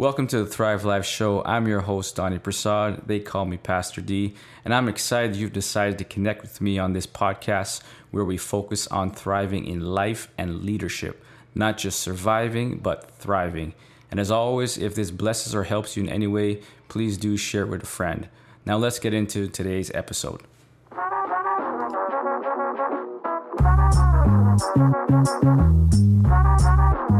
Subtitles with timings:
[0.00, 1.44] Welcome to the Thrive Live Show.
[1.44, 3.06] I'm your host, Donnie Prasad.
[3.06, 4.32] They call me Pastor D,
[4.64, 8.86] and I'm excited you've decided to connect with me on this podcast where we focus
[8.86, 11.22] on thriving in life and leadership,
[11.54, 13.74] not just surviving, but thriving.
[14.10, 17.64] And as always, if this blesses or helps you in any way, please do share
[17.64, 18.30] it with a friend.
[18.64, 20.40] Now let's get into today's episode.
[27.10, 27.16] All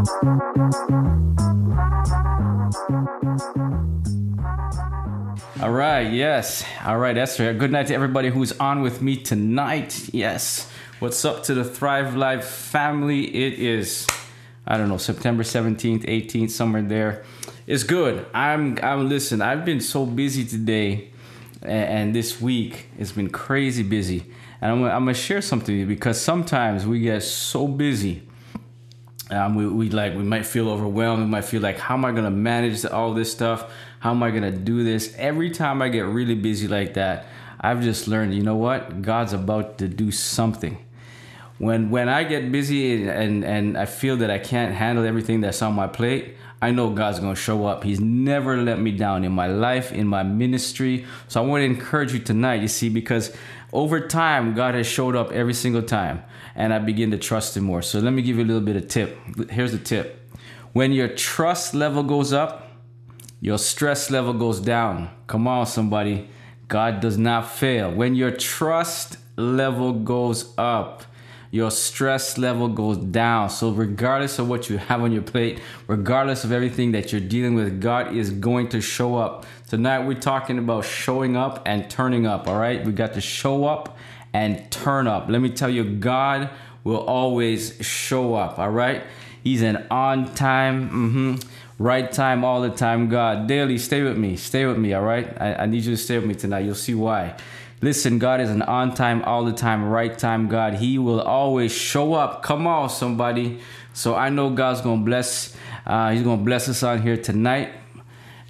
[5.73, 6.65] right, yes.
[6.85, 7.53] All right, Esther.
[7.55, 10.09] Good night to everybody who's on with me tonight.
[10.13, 10.71] Yes.
[11.01, 13.25] What's up to the Thrive Life family?
[13.35, 14.07] It is,
[14.65, 17.25] I don't know, September 17th, 18th, somewhere there.
[17.67, 18.25] It's good.
[18.33, 21.11] I'm, I'm, listen, I've been so busy today
[21.63, 24.25] and, this week it's been crazy busy.
[24.61, 28.23] And I'm, I'm going to share something because sometimes we get so busy
[29.31, 31.23] um, we, we like we might feel overwhelmed.
[31.23, 33.73] We might feel like, how am I gonna manage all this stuff?
[34.01, 35.15] How am I gonna do this?
[35.17, 37.27] Every time I get really busy like that,
[37.61, 39.03] I've just learned, you know what?
[39.03, 40.79] God's about to do something.
[41.59, 45.61] When when I get busy and and I feel that I can't handle everything that's
[45.63, 47.85] on my plate, I know God's gonna show up.
[47.85, 51.07] He's never let me down in my life, in my ministry.
[51.29, 52.63] So I want to encourage you tonight.
[52.63, 53.35] You see, because
[53.73, 56.23] over time, God has showed up every single time
[56.55, 57.83] and I begin to trust Him more.
[57.83, 59.19] So let me give you a little bit of tip.
[59.51, 60.17] Here's the tip
[60.73, 62.69] when your trust level goes up,
[63.41, 65.11] your stress level goes down.
[65.27, 66.29] Come on, somebody.
[66.69, 67.91] God does not fail.
[67.93, 71.03] When your trust level goes up,
[71.51, 73.51] your stress level goes down.
[73.51, 77.55] So, regardless of what you have on your plate, regardless of everything that you're dealing
[77.55, 79.47] with, God is going to show up.
[79.69, 82.47] Tonight, we're talking about showing up and turning up.
[82.47, 83.99] All right, we got to show up
[84.33, 85.29] and turn up.
[85.29, 86.51] Let me tell you, God
[86.85, 88.59] will always show up.
[88.59, 89.03] All right,
[89.43, 93.49] He's an on time, mm-hmm, right time, all the time God.
[93.49, 94.37] Daily, stay with me.
[94.37, 94.93] Stay with me.
[94.93, 96.61] All right, I, I need you to stay with me tonight.
[96.61, 97.35] You'll see why.
[97.83, 100.75] Listen, God is an on time, all the time, right time God.
[100.75, 102.43] He will always show up.
[102.43, 103.61] Come on, somebody.
[103.95, 105.57] So I know God's gonna bless.
[105.87, 107.73] Uh, he's gonna bless us on here tonight.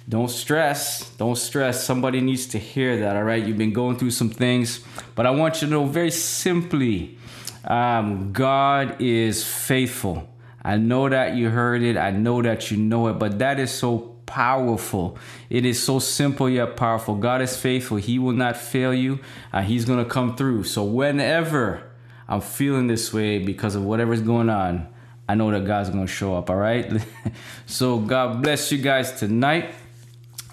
[0.09, 1.09] Don't stress.
[1.11, 1.81] Don't stress.
[1.81, 3.15] Somebody needs to hear that.
[3.15, 3.41] All right.
[3.41, 4.83] You've been going through some things,
[5.15, 7.17] but I want you to know very simply,
[7.63, 10.27] um, God is faithful.
[10.63, 11.95] I know that you heard it.
[11.95, 15.17] I know that you know it, but that is so powerful.
[15.49, 17.15] It is so simple yet powerful.
[17.15, 17.97] God is faithful.
[17.97, 19.19] He will not fail you.
[19.51, 20.63] Uh, he's going to come through.
[20.63, 21.83] So whenever
[22.29, 24.87] I'm feeling this way because of whatever's going on,
[25.27, 26.49] I know that God's going to show up.
[26.49, 27.05] All right.
[27.65, 29.75] so God bless you guys tonight.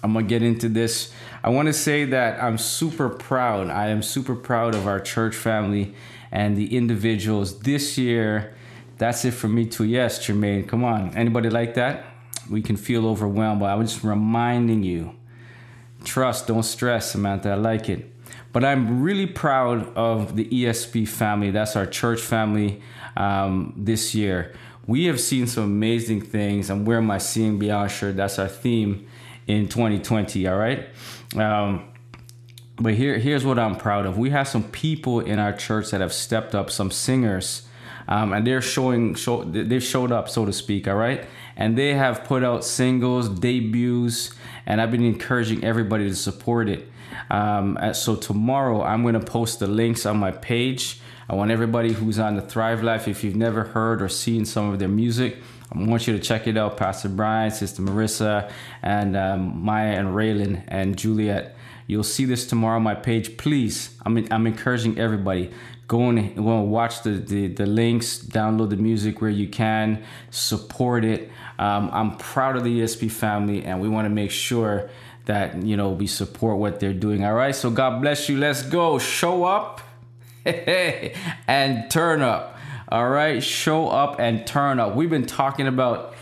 [0.03, 1.13] I'm going to get into this.
[1.41, 3.69] I want to say that I'm super proud.
[3.69, 5.95] I am super proud of our church family
[6.33, 8.53] and the individuals this year.
[8.97, 9.85] That's it for me too.
[9.85, 10.67] Yes, Jermaine.
[10.67, 11.15] Come on.
[11.15, 12.08] Anybody like that?
[12.49, 13.59] We can feel overwhelmed.
[13.59, 15.15] But I was just reminding you
[16.03, 17.51] trust, don't stress, Samantha.
[17.51, 18.13] I like it.
[18.51, 21.51] But I'm really proud of the ESP family.
[21.51, 22.81] That's our church family
[23.15, 24.53] um, this year.
[24.87, 26.71] We have seen some amazing things.
[26.71, 28.15] I'm wearing my Seeing Beyond shirt.
[28.15, 29.07] That's our theme
[29.45, 30.47] in 2020.
[30.47, 30.87] All right.
[31.35, 31.89] Um,
[32.77, 34.17] but here, here's what I'm proud of.
[34.17, 37.67] We have some people in our church that have stepped up, some singers,
[38.09, 40.87] um, and they're showing, show, they've showed up, so to speak.
[40.87, 41.25] All right,
[41.55, 44.31] and they have put out singles, debuts,
[44.65, 46.91] and I've been encouraging everybody to support it.
[47.29, 50.99] Um, so tomorrow I'm going to post the links on my page.
[51.29, 54.71] I want everybody who's on the Thrive Life, if you've never heard or seen some
[54.73, 55.37] of their music,
[55.71, 56.77] I want you to check it out.
[56.77, 61.55] Pastor Brian, Sister Marissa, and um, Maya and Raylan and Juliet.
[61.85, 63.37] You'll see this tomorrow on my page.
[63.37, 65.51] Please, I'm, I'm encouraging everybody
[65.89, 70.03] go and, go and watch the, the, the links, download the music where you can,
[70.29, 71.31] support it.
[71.57, 74.89] Um, I'm proud of the ESP family, and we want to make sure
[75.25, 77.25] that you know we support what they're doing.
[77.25, 78.37] All right, so God bless you.
[78.37, 78.99] Let's go.
[78.99, 79.81] Show up
[80.45, 82.55] and turn up.
[82.87, 84.95] All right, show up and turn up.
[84.95, 86.13] We've been talking about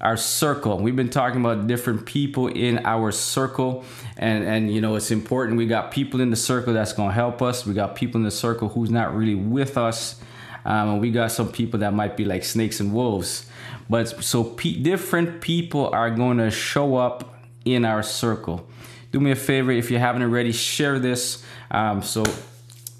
[0.00, 0.78] our circle.
[0.78, 3.84] We've been talking about different people in our circle,
[4.16, 5.58] and and you know it's important.
[5.58, 7.66] We got people in the circle that's gonna help us.
[7.66, 10.20] We got people in the circle who's not really with us,
[10.64, 13.46] um, and we got some people that might be like snakes and wolves.
[13.88, 17.34] But so pe- different people are going to show up
[17.64, 18.66] in our circle.
[19.10, 22.22] Do me a favor if you haven't already, share this um, so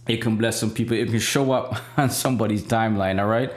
[0.09, 0.97] it can bless some people.
[0.97, 3.21] It can show up on somebody's timeline.
[3.21, 3.53] All right.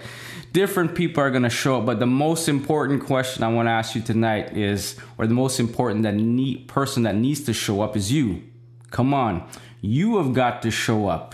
[0.53, 3.71] Different people are going to show up, but the most important question I want to
[3.71, 7.81] ask you tonight is, or the most important that need, person that needs to show
[7.81, 8.43] up is you.
[8.91, 9.49] Come on,
[9.81, 11.33] you have got to show up.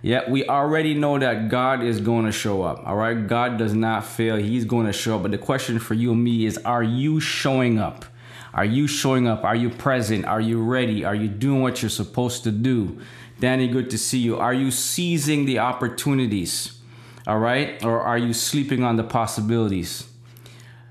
[0.00, 2.86] Yeah, we already know that God is going to show up.
[2.86, 3.26] All right.
[3.26, 4.36] God does not fail.
[4.36, 5.22] He's going to show up.
[5.22, 8.04] But the question for you and me is are you showing up?
[8.52, 9.44] Are you showing up?
[9.44, 10.24] Are you present?
[10.24, 11.04] Are you ready?
[11.04, 13.00] Are you doing what you're supposed to do?
[13.38, 14.38] Danny, good to see you.
[14.38, 16.81] Are you seizing the opportunities?
[17.26, 17.82] All right?
[17.84, 20.08] Or are you sleeping on the possibilities?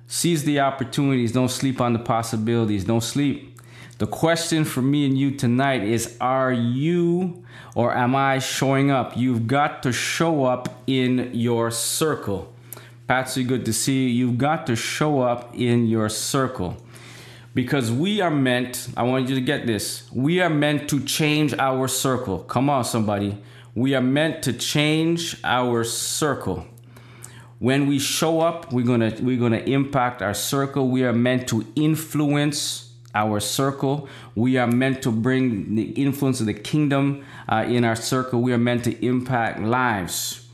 [0.08, 1.32] Seize the opportunities.
[1.32, 2.84] Don't sleep on the possibilities.
[2.84, 3.60] Don't sleep.
[3.98, 7.46] The question for me and you tonight is Are you
[7.76, 9.16] or am I showing up?
[9.16, 12.54] You've got to show up in your circle.
[13.08, 14.28] Patsy, good to see you.
[14.28, 16.78] You've got to show up in your circle
[17.54, 21.54] because we are meant, I want you to get this, we are meant to change
[21.54, 22.40] our circle.
[22.40, 23.38] Come on, somebody.
[23.74, 26.66] We are meant to change our circle.
[27.60, 30.90] When we show up, we're gonna we're gonna impact our circle.
[30.90, 34.10] We are meant to influence our circle.
[34.36, 38.42] We are meant to bring the influence of the kingdom uh, in our circle.
[38.42, 40.48] We are meant to impact lives.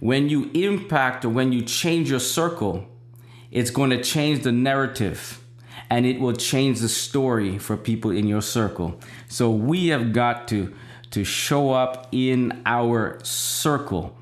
[0.00, 2.86] When you impact or when you change your circle,
[3.50, 5.40] it's going to change the narrative
[5.90, 9.00] and it will change the story for people in your circle.
[9.28, 10.74] So we have got to
[11.14, 14.16] to show up in our circle.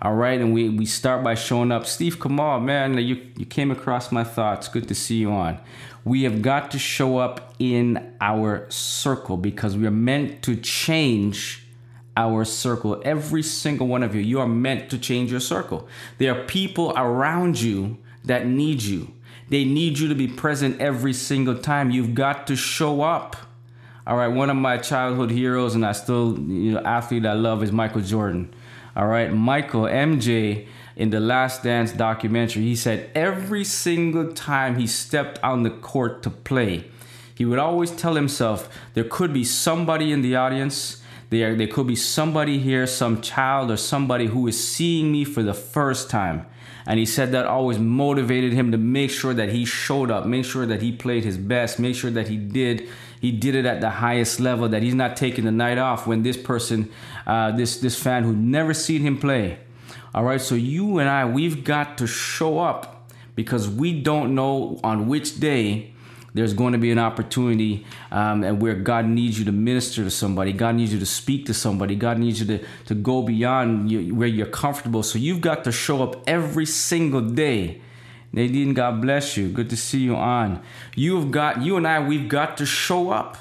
[0.00, 1.84] All right, and we, we start by showing up.
[1.84, 4.66] Steve Kamal, man, you, you came across my thoughts.
[4.66, 5.58] Good to see you on.
[6.04, 11.66] We have got to show up in our circle because we are meant to change
[12.16, 13.02] our circle.
[13.04, 15.86] Every single one of you, you are meant to change your circle.
[16.16, 19.12] There are people around you that need you.
[19.50, 21.90] They need you to be present every single time.
[21.90, 23.36] You've got to show up.
[24.08, 27.62] All right, one of my childhood heroes, and I still, you know, athlete I love
[27.62, 28.54] is Michael Jordan.
[28.96, 30.66] All right, Michael MJ
[30.96, 36.22] in the Last Dance documentary, he said every single time he stepped on the court
[36.22, 36.86] to play,
[37.34, 41.02] he would always tell himself there could be somebody in the audience.
[41.28, 45.42] There, there could be somebody here, some child or somebody who is seeing me for
[45.42, 46.46] the first time.
[46.86, 50.46] And he said that always motivated him to make sure that he showed up, make
[50.46, 52.88] sure that he played his best, make sure that he did
[53.20, 54.68] he did it at the highest level.
[54.68, 56.90] That he's not taking the night off when this person,
[57.26, 59.58] uh, this this fan who never seen him play.
[60.14, 64.80] All right, so you and I, we've got to show up because we don't know
[64.82, 65.92] on which day
[66.34, 70.10] there's going to be an opportunity um, and where God needs you to minister to
[70.10, 70.52] somebody.
[70.52, 71.94] God needs you to speak to somebody.
[71.94, 75.02] God needs you to, to go beyond you, where you're comfortable.
[75.02, 77.80] So you've got to show up every single day.
[78.32, 79.48] Nadine, God bless you.
[79.48, 80.62] Good to see you on.
[80.94, 83.36] You've got you and I, we've got to show up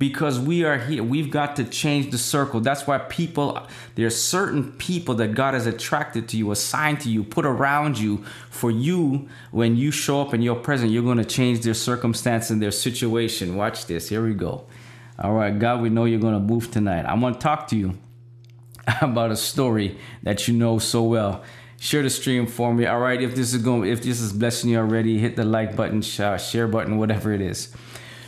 [0.00, 1.04] because we are here.
[1.04, 2.60] We've got to change the circle.
[2.60, 3.66] That's why people,
[3.96, 7.98] there are certain people that God has attracted to you, assigned to you, put around
[7.98, 9.28] you for you.
[9.50, 12.70] When you show up and you're present, you're going to change their circumstance and their
[12.70, 13.56] situation.
[13.56, 14.08] Watch this.
[14.08, 14.64] Here we go.
[15.18, 17.04] All right, God, we know you're going to move tonight.
[17.04, 17.98] I want to talk to you
[19.02, 21.44] about a story that you know so well.
[21.80, 22.86] Share the stream for me.
[22.86, 25.74] All right, if this is going, if this is blessing you already, hit the like
[25.74, 27.74] button, share button, whatever it is.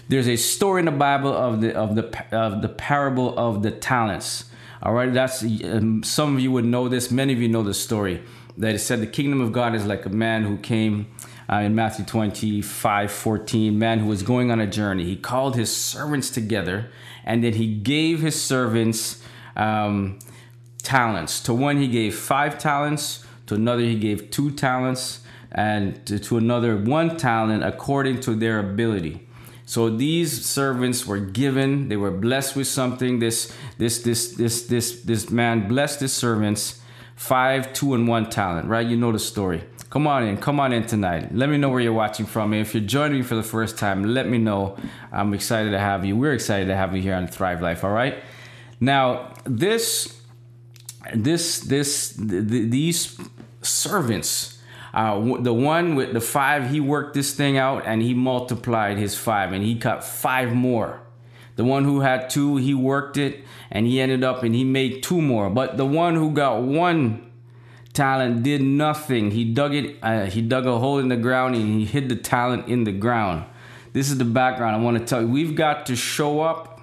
[0.08, 3.70] There's a story in the Bible of the of the of the parable of the
[3.70, 4.46] talents.
[4.82, 7.10] All right, that's um, some of you would know this.
[7.10, 8.22] Many of you know the story.
[8.56, 11.06] That it said the kingdom of God is like a man who came
[11.48, 15.04] uh, in Matthew 25, 14, man who was going on a journey.
[15.04, 16.90] He called his servants together
[17.24, 19.22] and then he gave his servants
[19.56, 20.18] um,
[20.82, 21.40] talents.
[21.40, 25.20] To one, he gave five talents, to another, he gave two talents,
[25.50, 29.28] and to, to another, one talent according to their ability.
[29.64, 33.20] So these servants were given, they were blessed with something.
[33.20, 36.80] This this this this this this man blessed his servants
[37.14, 38.86] five, two, and one talent, right?
[38.86, 39.62] You know the story.
[39.90, 41.34] Come on in, come on in tonight.
[41.34, 42.54] Let me know where you're watching from.
[42.54, 44.76] If you're joining me for the first time, let me know.
[45.12, 46.16] I'm excited to have you.
[46.16, 48.16] We're excited to have you here on Thrive Life, all right?
[48.80, 50.20] Now, this
[51.14, 53.18] this this th- these
[53.62, 54.58] servants
[54.94, 59.16] uh, the one with the five, he worked this thing out and he multiplied his
[59.16, 61.00] five and he got five more.
[61.56, 65.02] The one who had two, he worked it and he ended up and he made
[65.02, 65.48] two more.
[65.48, 67.30] But the one who got one
[67.94, 69.30] talent did nothing.
[69.30, 72.16] He dug it, uh, he dug a hole in the ground and he hid the
[72.16, 73.46] talent in the ground.
[73.94, 75.28] This is the background I want to tell you.
[75.28, 76.80] We've got to show up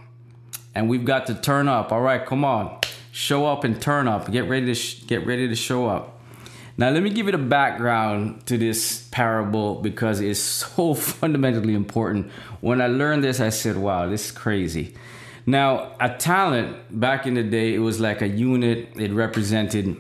[0.74, 1.91] and we've got to turn up.
[1.91, 2.79] All right, come on.
[3.12, 4.31] Show up and turn up.
[4.31, 6.18] Get ready to sh- get ready to show up.
[6.79, 12.31] Now, let me give you the background to this parable because it's so fundamentally important.
[12.62, 14.95] When I learned this, I said, wow, this is crazy.
[15.45, 19.98] Now, a talent back in the day, it was like a unit, it represented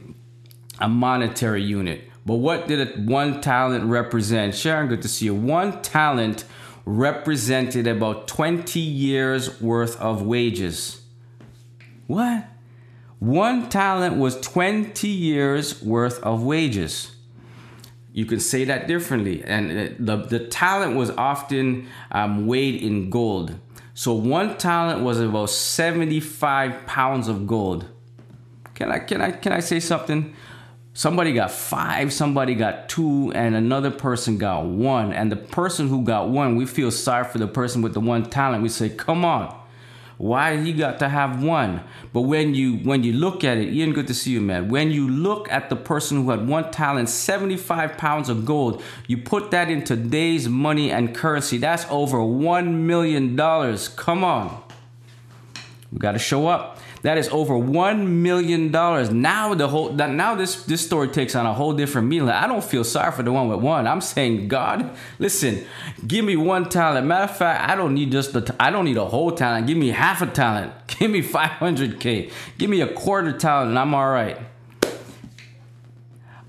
[0.79, 2.09] a monetary unit.
[2.25, 4.55] But what did one talent represent?
[4.55, 5.35] Sharon, good to see you.
[5.35, 6.45] One talent
[6.85, 11.01] represented about 20 years worth of wages.
[12.07, 12.45] What?
[13.19, 17.11] One talent was 20 years worth of wages.
[18.13, 19.43] You can say that differently.
[19.43, 23.59] And uh, the, the talent was often um, weighed in gold.
[23.93, 27.85] So one talent was about 75 pounds of gold.
[28.73, 30.33] Can I can I can I say something?
[30.93, 35.11] Somebody got five, somebody got two, and another person got one.
[35.11, 38.29] And the person who got one, we feel sorry for the person with the one
[38.29, 38.63] talent.
[38.63, 39.53] We say, come on,
[40.19, 41.81] why he got to have one?
[42.11, 44.67] But when you when you look at it, Ian, good to see you, man.
[44.67, 49.17] When you look at the person who had one talent, 75 pounds of gold, you
[49.17, 53.87] put that in today's money and currency, that's over one million dollars.
[53.87, 54.61] Come on.
[55.89, 56.79] We gotta show up.
[57.01, 59.09] That is over one million dollars.
[59.09, 62.29] Now the whole now this this story takes on a whole different meaning.
[62.29, 63.87] I don't feel sorry for the one with one.
[63.87, 65.63] I'm saying, God, listen,
[66.05, 67.07] give me one talent.
[67.07, 69.67] Matter of fact, I don't need just the I don't need a whole talent.
[69.67, 70.73] Give me half a talent.
[70.99, 72.31] Give me 500k.
[72.57, 74.37] Give me a quarter talent, and I'm all right.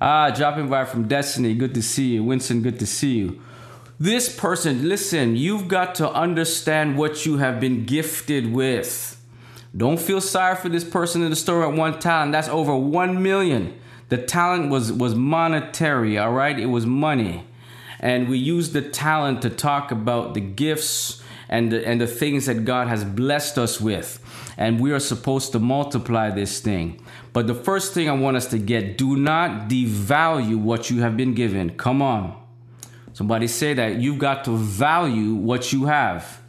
[0.00, 1.54] Ah, dropping by from Destiny.
[1.54, 2.62] Good to see you, Winston.
[2.62, 3.40] Good to see you.
[3.98, 9.19] This person, listen, you've got to understand what you have been gifted with.
[9.76, 12.32] Don't feel sorry for this person in the store at one talent.
[12.32, 13.78] That's over one million.
[14.08, 16.58] The talent was was monetary, all right?
[16.58, 17.44] It was money.
[18.00, 22.46] And we use the talent to talk about the gifts and the, and the things
[22.46, 24.18] that God has blessed us with.
[24.56, 27.04] And we are supposed to multiply this thing.
[27.32, 31.16] But the first thing I want us to get do not devalue what you have
[31.16, 31.70] been given.
[31.76, 32.40] Come on.
[33.12, 33.96] Somebody say that.
[33.96, 36.40] You've got to value what you have.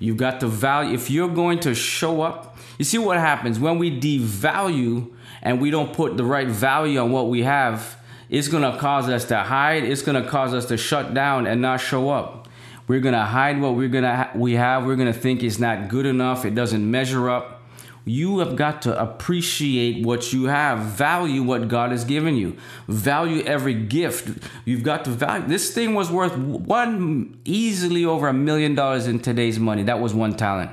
[0.00, 0.94] You've got to value.
[0.94, 5.70] If you're going to show up, you see what happens when we devalue and we
[5.70, 7.96] don't put the right value on what we have,
[8.30, 9.84] it's to cause us to hide.
[9.84, 12.48] It's to cause us to shut down and not show up.
[12.88, 14.86] We're to hide what we're to ha- we have.
[14.86, 16.44] We're to think it's not good enough.
[16.44, 17.59] It doesn't measure up
[18.04, 22.56] you have got to appreciate what you have, value what God has given you,
[22.88, 24.42] value every gift.
[24.64, 25.46] You've got to value.
[25.46, 29.82] This thing was worth one easily over a million dollars in today's money.
[29.82, 30.72] That was one talent.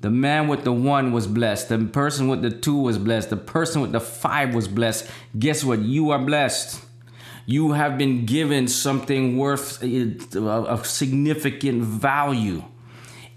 [0.00, 1.68] The man with the one was blessed.
[1.68, 3.30] The person with the two was blessed.
[3.30, 5.10] The person with the five was blessed.
[5.38, 5.80] Guess what?
[5.80, 6.82] You are blessed.
[7.44, 12.62] You have been given something worth uh, a significant value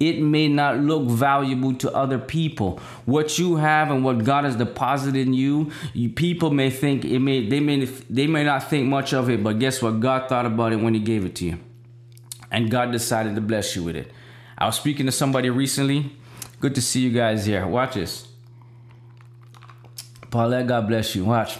[0.09, 2.79] it may not look valuable to other people.
[3.05, 7.19] What you have and what God has deposited in you, you, people may think it
[7.19, 9.99] may they may they may not think much of it, but guess what?
[9.99, 11.59] God thought about it when He gave it to you,
[12.51, 14.11] and God decided to bless you with it.
[14.57, 16.11] I was speaking to somebody recently.
[16.59, 17.65] Good to see you guys here.
[17.67, 18.27] Watch this.
[20.29, 21.25] Paulette, God bless you.
[21.25, 21.59] Watch.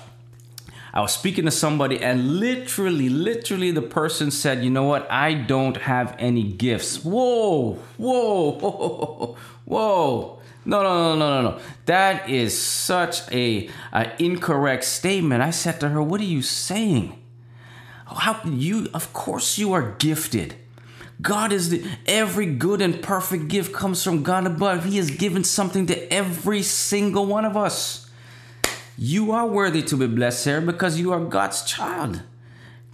[0.93, 5.09] I was speaking to somebody, and literally, literally, the person said, You know what?
[5.09, 7.03] I don't have any gifts.
[7.03, 10.39] Whoa, whoa, whoa, whoa.
[10.65, 11.59] No, no, no, no, no, no.
[11.85, 15.41] That is such a, a incorrect statement.
[15.41, 17.19] I said to her, What are you saying?
[18.05, 20.55] How you of course you are gifted.
[21.21, 24.85] God is the every good and perfect gift comes from God above.
[24.85, 28.02] He has given something to every single one of us.
[28.97, 32.21] You are worthy to be blessed, Sarah, because you are God's child.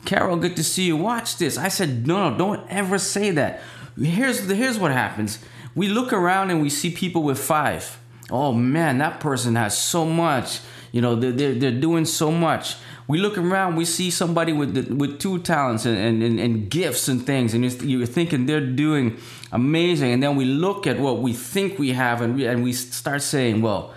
[0.06, 0.98] Carol, good to see you.
[0.98, 1.58] Watch this.
[1.58, 3.62] I said, no, no, don't ever say that.
[4.00, 5.40] Here's, here's what happens.
[5.76, 8.00] We look around and we see people with five.
[8.32, 10.62] Oh man, that person has so much.
[10.92, 12.76] You know, they're, they're, they're doing so much.
[13.08, 17.08] We look around, we see somebody with the, with two talents and, and, and, gifts
[17.08, 19.18] and things, and you're thinking they're doing
[19.52, 20.14] amazing.
[20.14, 23.24] And then we look at what we think we have, and we, and we start
[23.24, 23.96] saying, well,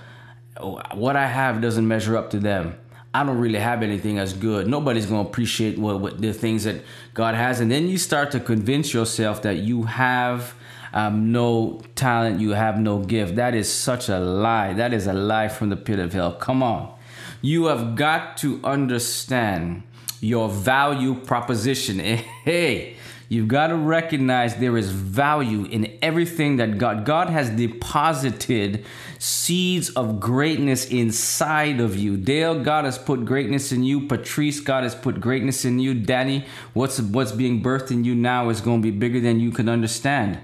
[0.61, 2.77] what I have doesn't measure up to them.
[3.15, 4.67] I don't really have anything as good.
[4.67, 6.83] Nobody's going to appreciate what, what, the things that
[7.13, 7.61] God has.
[7.61, 10.55] And then you start to convince yourself that you have
[10.95, 13.37] um, no talent, you have no gift.
[13.37, 14.73] That is such a lie.
[14.73, 16.33] That is a lie from the pit of hell.
[16.33, 16.95] Come on.
[17.43, 19.83] You have got to understand
[20.21, 22.01] your value proposition.
[22.45, 22.97] Hey,
[23.33, 28.85] You've got to recognize there is value in everything that God God has deposited
[29.19, 32.19] seeds of greatness inside of you.
[32.19, 34.07] Dale, God has put greatness in you.
[34.07, 35.95] Patrice, God has put greatness in you.
[35.95, 39.51] Danny, what's what's being birthed in you now is going to be bigger than you
[39.51, 40.39] can understand.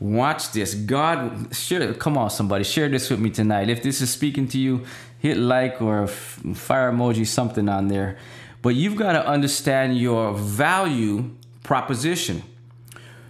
[0.00, 0.72] Watch this.
[0.72, 1.92] God, share.
[1.92, 3.68] Come on, somebody, share this with me tonight.
[3.68, 4.86] If this is speaking to you,
[5.18, 8.16] hit like or fire emoji, something on there.
[8.62, 12.42] But you've got to understand your value proposition.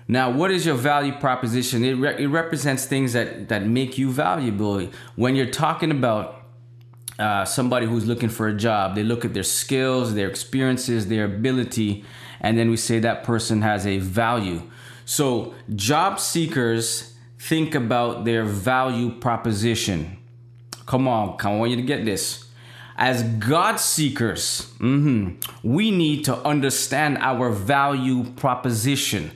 [0.09, 1.85] Now, what is your value proposition?
[1.85, 4.89] It, re- it represents things that, that make you valuable.
[5.17, 6.45] When you're talking about
[7.19, 11.25] uh, somebody who's looking for a job, they look at their skills, their experiences, their
[11.25, 12.05] ability,
[12.41, 14.63] and then we say that person has a value.
[15.05, 20.19] So, job seekers think about their value proposition.
[20.87, 22.42] Come on, I want you to get this.
[22.97, 29.31] As God seekers, mhm, we need to understand our value proposition.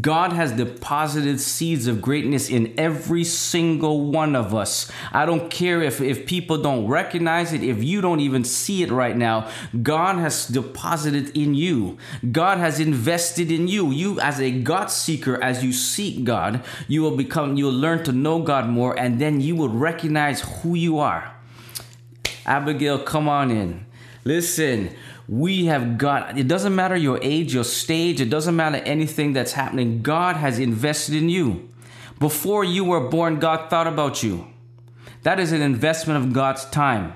[0.00, 4.90] God has deposited seeds of greatness in every single one of us.
[5.12, 8.90] I don't care if, if people don't recognize it, if you don't even see it
[8.90, 9.50] right now.
[9.82, 11.98] God has deposited in you.
[12.30, 13.90] God has invested in you.
[13.90, 18.02] You, as a God seeker, as you seek God, you will become, you will learn
[18.04, 21.34] to know God more, and then you will recognize who you are.
[22.46, 23.86] Abigail, come on in.
[24.24, 24.94] Listen,
[25.28, 29.52] we have got, it doesn't matter your age, your stage, it doesn't matter anything that's
[29.52, 30.02] happening.
[30.02, 31.68] God has invested in you.
[32.18, 34.46] Before you were born, God thought about you.
[35.22, 37.14] That is an investment of God's time.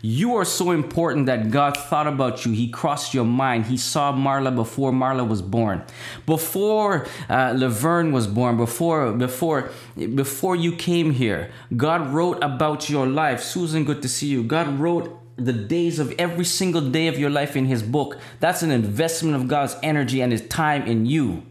[0.00, 2.52] You are so important that God thought about you.
[2.52, 3.66] He crossed your mind.
[3.66, 5.82] He saw Marla before Marla was born,
[6.24, 9.70] before uh, Laverne was born, before before
[10.14, 11.50] before you came here.
[11.76, 13.42] God wrote about your life.
[13.42, 14.44] Susan, good to see you.
[14.44, 18.18] God wrote the days of every single day of your life in His book.
[18.38, 21.42] That's an investment of God's energy and His time in you.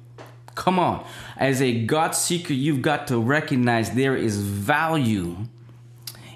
[0.55, 5.47] Come on, as a God seeker, you've got to recognize there is value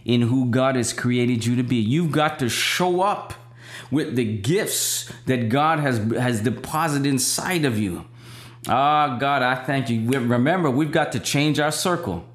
[0.05, 1.75] in who God has created you to be.
[1.77, 3.33] You've got to show up
[3.89, 8.05] with the gifts that God has has deposited inside of you.
[8.67, 10.09] Ah, oh, God, I thank you.
[10.09, 12.25] Remember, we've got to change our circle.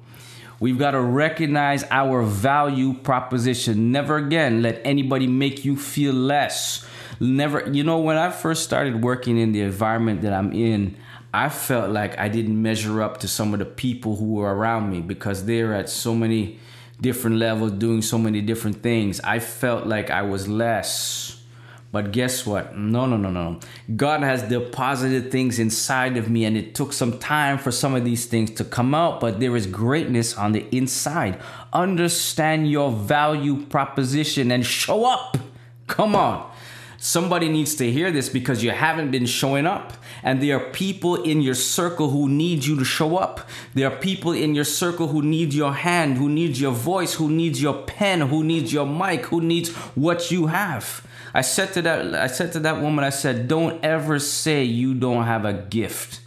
[0.59, 3.91] We've got to recognize our value proposition.
[3.91, 6.85] Never again let anybody make you feel less.
[7.19, 10.97] Never, you know, when I first started working in the environment that I'm in,
[11.33, 14.89] I felt like I didn't measure up to some of the people who were around
[14.89, 16.59] me because they're at so many
[17.01, 19.19] different levels, doing so many different things.
[19.21, 21.33] I felt like I was less.
[21.91, 22.77] But guess what?
[22.77, 23.59] No, no, no, no.
[23.95, 28.03] God has deposited things inside of me, and it took some time for some of
[28.03, 31.39] these things to come out, but there is greatness on the inside.
[31.71, 35.37] Understand your value proposition and show up.
[35.87, 36.51] Come on.
[36.97, 39.93] Somebody needs to hear this because you haven't been showing up.
[40.27, 43.47] And there are people in your circle who need you to show up.
[43.73, 47.29] There are people in your circle who need your hand, who needs your voice, who
[47.29, 51.07] needs your pen, who needs your mic, who needs what you have.
[51.33, 54.93] I said to that I said to that woman I said don't ever say you
[54.93, 56.19] don't have a gift.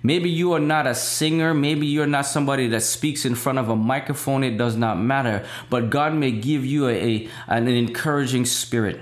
[0.00, 1.52] Maybe you are not a singer.
[1.54, 4.44] Maybe you're not somebody that speaks in front of a microphone.
[4.44, 5.44] It does not matter.
[5.70, 9.00] But God may give you a, a an encouraging spirit.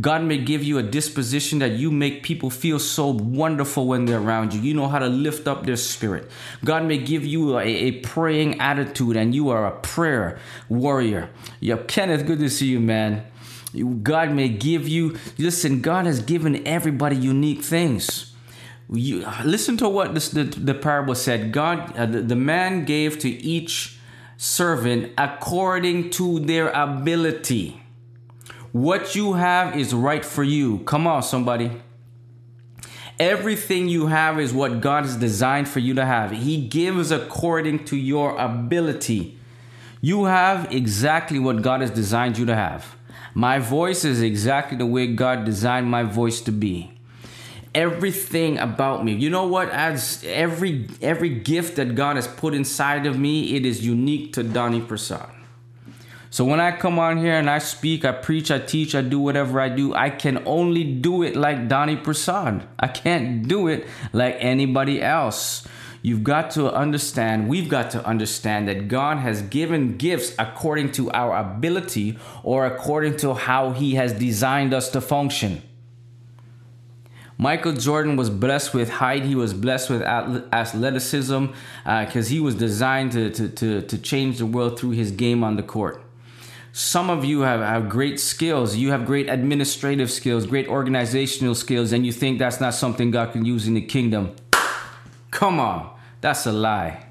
[0.00, 4.20] God may give you a disposition that you make people feel so wonderful when they're
[4.20, 4.60] around you.
[4.60, 6.30] You know how to lift up their spirit.
[6.64, 10.38] God may give you a, a praying attitude and you are a prayer
[10.68, 11.30] warrior.
[11.60, 13.24] Yeah, Kenneth, good to see you, man.
[14.02, 18.32] God may give you, listen, God has given everybody unique things.
[18.92, 21.52] You, listen to what this, the, the parable said.
[21.52, 23.98] God, uh, the, the man gave to each
[24.36, 27.79] servant according to their ability.
[28.72, 30.78] What you have is right for you.
[30.80, 31.72] Come on, somebody.
[33.18, 36.30] Everything you have is what God has designed for you to have.
[36.30, 39.36] He gives according to your ability.
[40.00, 42.96] You have exactly what God has designed you to have.
[43.34, 46.92] My voice is exactly the way God designed my voice to be.
[47.74, 49.14] Everything about me.
[49.14, 49.68] You know what?
[49.70, 54.42] As every every gift that God has put inside of me, it is unique to
[54.42, 55.39] Donnie Prasad.
[56.32, 59.18] So when I come on here and I speak, I preach, I teach, I do
[59.18, 62.68] whatever I do, I can only do it like Donnie Prasad.
[62.78, 65.66] I can't do it like anybody else.
[66.02, 71.10] You've got to understand, we've got to understand that God has given gifts according to
[71.10, 75.62] our ability or according to how He has designed us to function.
[77.36, 79.24] Michael Jordan was blessed with height.
[79.24, 81.46] He was blessed with athleticism
[81.84, 85.42] because uh, he was designed to, to, to, to change the world through his game
[85.42, 86.04] on the court.
[86.72, 88.76] Some of you have, have great skills.
[88.76, 93.32] You have great administrative skills, great organizational skills, and you think that's not something God
[93.32, 94.36] can use in the kingdom.
[95.30, 97.06] Come on, that's a lie.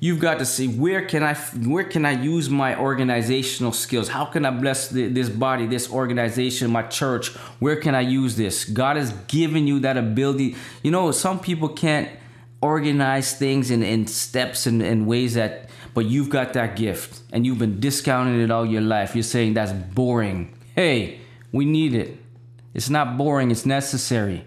[0.00, 4.08] You've got to see where can I where can I use my organizational skills?
[4.08, 7.28] How can I bless the, this body, this organization, my church?
[7.60, 8.64] Where can I use this?
[8.64, 10.56] God has given you that ability.
[10.82, 12.08] You know, some people can't
[12.60, 17.44] organize things in, in steps and, and ways that but you've got that gift and
[17.44, 19.14] you've been discounting it all your life.
[19.14, 20.54] You're saying that's boring.
[20.74, 21.20] Hey,
[21.52, 22.18] we need it.
[22.74, 24.44] It's not boring, it's necessary.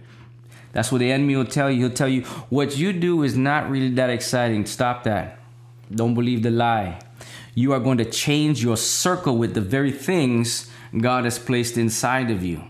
[0.72, 1.86] That's what the enemy will tell you.
[1.86, 4.66] He'll tell you what you do is not really that exciting.
[4.66, 5.40] Stop that.
[5.90, 7.00] Don't believe the lie.
[7.54, 12.30] You are going to change your circle with the very things God has placed inside
[12.30, 12.64] of you.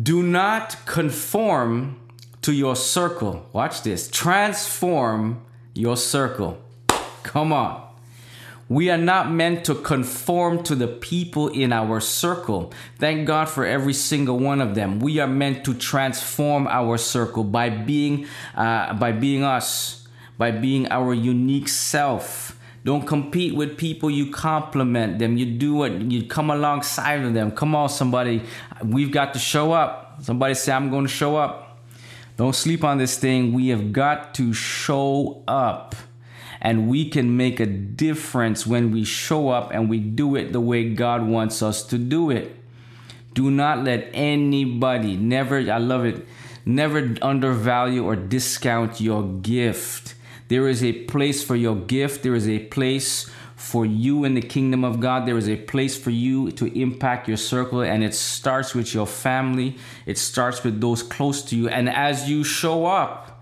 [0.00, 2.00] Do not conform
[2.42, 3.46] to your circle.
[3.52, 4.08] Watch this.
[4.08, 5.42] Transform
[5.74, 6.62] your circle.
[7.22, 7.79] Come on.
[8.70, 12.72] We are not meant to conform to the people in our circle.
[13.00, 15.00] Thank God for every single one of them.
[15.00, 20.06] We are meant to transform our circle by being, uh, by being us,
[20.38, 22.56] by being our unique self.
[22.84, 24.08] Don't compete with people.
[24.08, 25.36] You compliment them.
[25.36, 27.50] You do what you come alongside of them.
[27.50, 28.44] Come on, somebody.
[28.84, 30.22] We've got to show up.
[30.22, 31.80] Somebody say, I'm going to show up.
[32.36, 33.52] Don't sleep on this thing.
[33.52, 35.96] We have got to show up
[36.60, 40.60] and we can make a difference when we show up and we do it the
[40.60, 42.56] way God wants us to do it.
[43.32, 46.26] Do not let anybody, never, I love it,
[46.66, 50.14] never undervalue or discount your gift.
[50.48, 54.40] There is a place for your gift, there is a place for you in the
[54.40, 55.26] kingdom of God.
[55.26, 59.06] There is a place for you to impact your circle, and it starts with your
[59.06, 61.68] family, it starts with those close to you.
[61.68, 63.39] And as you show up,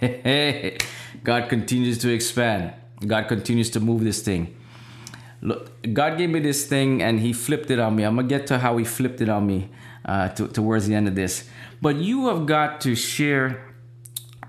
[1.24, 2.72] God continues to expand.
[3.06, 4.56] God continues to move this thing.
[5.42, 8.04] Look, God gave me this thing and He flipped it on me.
[8.04, 9.70] I'm gonna get to how He flipped it on me
[10.04, 11.48] uh, to, towards the end of this.
[11.80, 13.66] But you have got to share.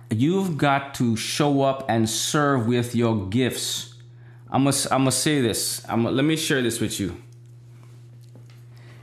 [0.10, 3.96] You've got to show up and serve with your gifts.
[4.50, 5.86] I'm gonna, I'm gonna say this.
[5.88, 7.16] I'm let me share this with you.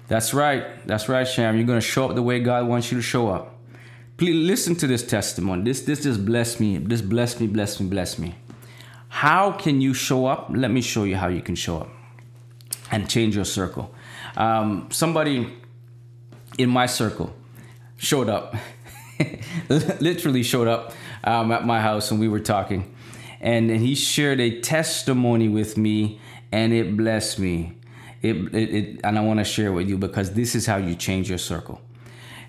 [0.08, 0.87] That's right.
[0.87, 1.56] That's right, Sham.
[1.56, 3.58] You're gonna show up the way God wants you to show up.
[4.18, 5.62] Please listen to this testimony.
[5.62, 6.76] This this just bless me.
[6.78, 8.35] This bless me, bless me, bless me.
[9.09, 10.48] How can you show up?
[10.50, 11.88] Let me show you how you can show up
[12.90, 13.94] and change your circle.
[14.37, 15.52] Um, somebody
[16.59, 17.33] in my circle
[17.96, 18.57] showed up,
[19.68, 22.92] literally showed up um, at my house, and we were talking,
[23.40, 27.78] and, and he shared a testimony with me, and it blessed me.
[28.22, 30.96] It, it, it and I want to share with you because this is how you
[30.96, 31.81] change your circle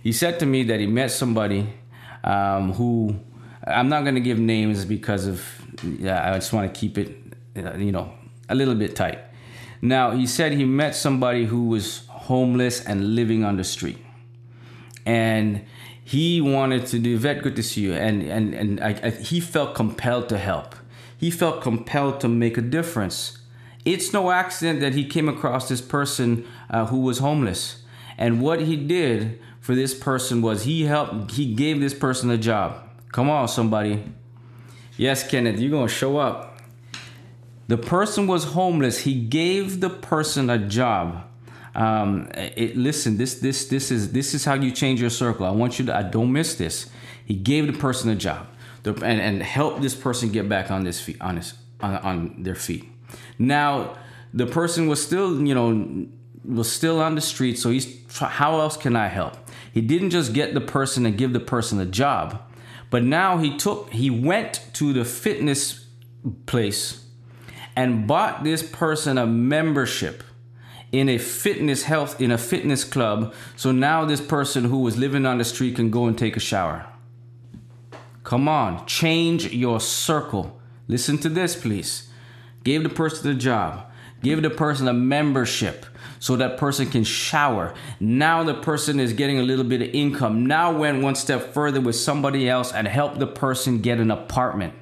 [0.09, 1.71] he said to me that he met somebody
[2.23, 3.15] um, who
[3.67, 5.47] I'm not going to give names because of
[5.83, 7.15] yeah, I just want to keep it
[7.55, 8.11] uh, you know
[8.49, 9.19] a little bit tight.
[9.83, 13.99] Now he said he met somebody who was homeless and living on the street,
[15.05, 15.63] and
[16.03, 17.43] he wanted to do vet.
[17.43, 20.73] Good to see you, and and and I, I, he felt compelled to help.
[21.15, 23.37] He felt compelled to make a difference.
[23.85, 27.83] It's no accident that he came across this person uh, who was homeless,
[28.17, 32.37] and what he did for this person was he helped he gave this person a
[32.37, 32.83] job.
[33.11, 34.03] Come on somebody.
[34.97, 36.57] Yes kenneth you're gonna show up.
[37.67, 38.99] The person was homeless.
[38.99, 41.23] He gave the person a job.
[41.75, 45.45] Um, it, listen this this this is this is how you change your circle.
[45.45, 46.89] I want you to I don't miss this.
[47.25, 48.47] He gave the person a job.
[48.81, 52.43] The, and, and help this person get back on this feet on his on, on
[52.43, 52.85] their feet.
[53.37, 53.97] Now
[54.33, 56.07] the person was still you know
[56.45, 59.35] was still on the street so he's how else can i help
[59.71, 62.41] he didn't just get the person and give the person a job,
[62.89, 65.85] but now he took he went to the fitness
[66.45, 67.05] place
[67.75, 70.23] and bought this person a membership
[70.91, 73.33] in a fitness health in a fitness club.
[73.55, 76.39] So now this person who was living on the street can go and take a
[76.39, 76.87] shower.
[78.23, 80.59] Come on change your circle.
[80.87, 82.09] Listen to this please.
[82.63, 83.85] Give the person a job.
[84.21, 85.85] Give the person a membership
[86.19, 87.73] so that person can shower.
[87.99, 90.45] Now the person is getting a little bit of income.
[90.45, 94.73] Now went one step further with somebody else and help the person get an apartment.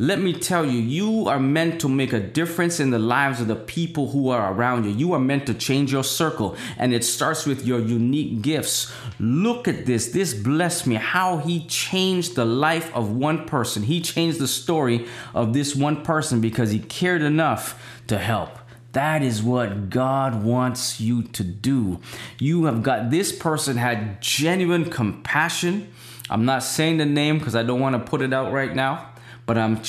[0.00, 3.48] Let me tell you, you are meant to make a difference in the lives of
[3.48, 4.92] the people who are around you.
[4.92, 8.90] You are meant to change your circle, and it starts with your unique gifts.
[9.18, 10.08] Look at this.
[10.08, 10.94] This blessed me.
[10.94, 13.82] How he changed the life of one person.
[13.82, 18.59] He changed the story of this one person because he cared enough to help.
[18.92, 22.00] That is what God wants you to do.
[22.38, 25.92] You have got this person had genuine compassion.
[26.28, 29.10] I'm not saying the name because I don't want to put it out right now
[29.50, 29.80] but I'm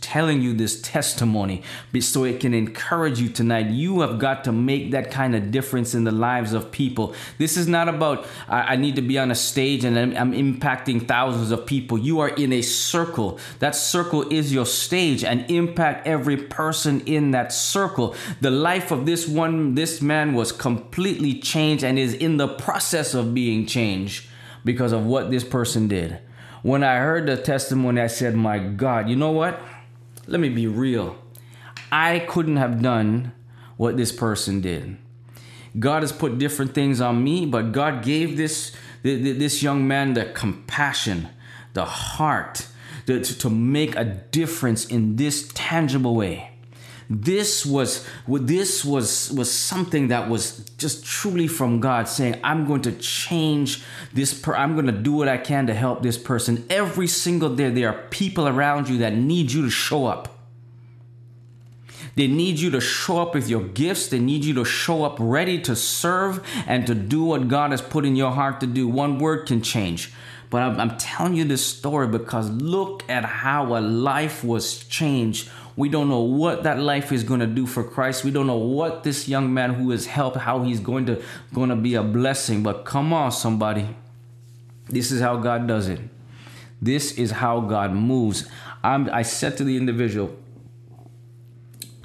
[0.00, 1.62] telling you this testimony
[2.00, 3.68] so it can encourage you tonight.
[3.70, 7.14] You have got to make that kind of difference in the lives of people.
[7.38, 11.06] This is not about I, need to be on a stage and I'm, I'm impacting
[11.06, 11.98] thousands of people.
[11.98, 13.38] You are in a circle.
[13.60, 18.16] That circle is your stage and impact every person in that circle.
[18.40, 23.14] The life of this one, this man was completely changed and is in the process
[23.14, 24.26] of being changed
[24.64, 26.18] because of what this person did.
[26.66, 29.62] When I heard the testimony, I said, My God, you know what?
[30.26, 31.16] Let me be real.
[31.92, 33.30] I couldn't have done
[33.76, 34.96] what this person did.
[35.78, 38.74] God has put different things on me, but God gave this,
[39.04, 41.28] this young man the compassion,
[41.74, 42.66] the heart
[43.06, 46.50] to, to make a difference in this tangible way.
[47.08, 52.82] This was this was was something that was just truly from God saying, I'm going
[52.82, 56.66] to change this per- I'm going to do what I can to help this person.
[56.68, 60.36] Every single day there are people around you that need you to show up.
[62.16, 64.08] They need you to show up with your gifts.
[64.08, 67.82] They need you to show up ready to serve and to do what God has
[67.82, 68.88] put in your heart to do.
[68.88, 70.12] One word can change.
[70.48, 75.50] But I'm, I'm telling you this story because look at how a life was changed.
[75.76, 78.24] We don't know what that life is going to do for Christ.
[78.24, 81.68] We don't know what this young man who has helped, how he's going to going
[81.68, 82.62] to be a blessing.
[82.62, 83.86] But come on, somebody.
[84.88, 86.00] This is how God does it.
[86.80, 88.48] This is how God moves.
[88.82, 90.34] I'm, I said to the individual,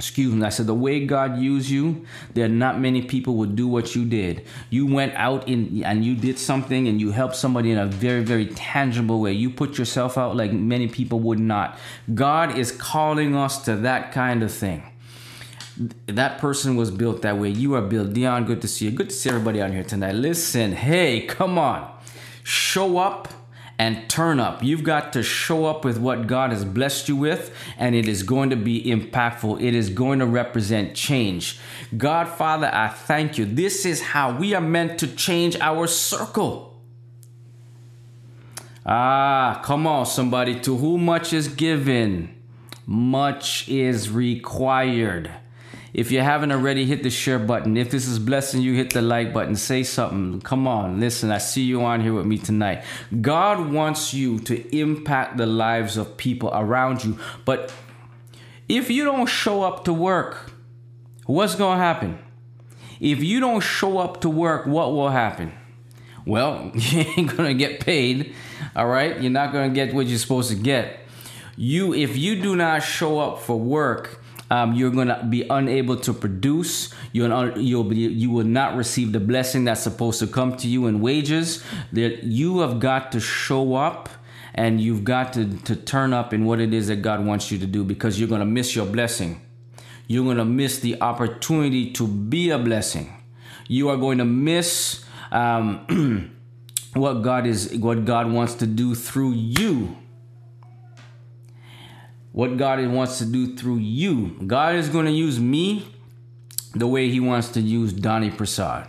[0.02, 3.56] excuse me, I said, the way God used you, there are not many people would
[3.56, 4.44] do what you did.
[4.72, 8.24] You went out in and you did something and you helped somebody in a very,
[8.24, 9.34] very tangible way.
[9.34, 11.78] You put yourself out like many people would not.
[12.16, 14.82] God is calling us to that kind of thing.
[16.08, 17.50] That person was built that way.
[17.50, 18.14] You are built.
[18.14, 18.92] Dion, good to see you.
[18.92, 20.16] Good to see everybody on here tonight.
[20.16, 21.88] Listen, hey, come on.
[22.44, 23.28] Show up
[23.78, 24.64] and turn up.
[24.64, 28.24] You've got to show up with what God has blessed you with, and it is
[28.24, 29.62] going to be impactful.
[29.62, 31.60] It is going to represent change.
[31.98, 33.46] God, Father, I thank you.
[33.46, 36.80] This is how we are meant to change our circle.
[38.86, 40.60] Ah, come on, somebody.
[40.62, 42.36] To whom much is given,
[42.86, 45.32] much is required.
[45.94, 47.76] If you haven't already, hit the share button.
[47.76, 49.56] If this is blessing you, hit the like button.
[49.56, 50.40] Say something.
[50.42, 51.32] Come on, listen.
[51.32, 52.84] I see you on here with me tonight.
[53.20, 57.20] God wants you to impact the lives of people around you.
[57.44, 57.74] But
[58.70, 60.54] if you don't show up to work,
[61.26, 62.20] what's going to happen?
[63.02, 65.52] If you don't show up to work, what will happen?
[66.26, 68.34] Well, you ain't going to get paid.
[68.76, 69.20] All right?
[69.20, 71.00] You're not going to get what you're supposed to get.
[71.58, 74.21] You if you do not show up for work,
[74.52, 76.94] um, you're going to be unable to produce.
[77.14, 80.88] You'll, you'll be, you will not receive the blessing that's supposed to come to you
[80.88, 81.64] in wages.
[81.94, 84.10] That you have got to show up
[84.54, 87.60] and you've got to, to turn up in what it is that God wants you
[87.60, 89.40] to do because you're going to miss your blessing.
[90.08, 93.24] You're going to miss the opportunity to be a blessing.
[93.70, 96.36] You are going to miss um,
[96.94, 99.96] what God is, what God wants to do through you
[102.32, 104.38] what God wants to do through you.
[104.48, 105.86] God is going to use me
[106.74, 108.88] the way He wants to use Donnie Prasad.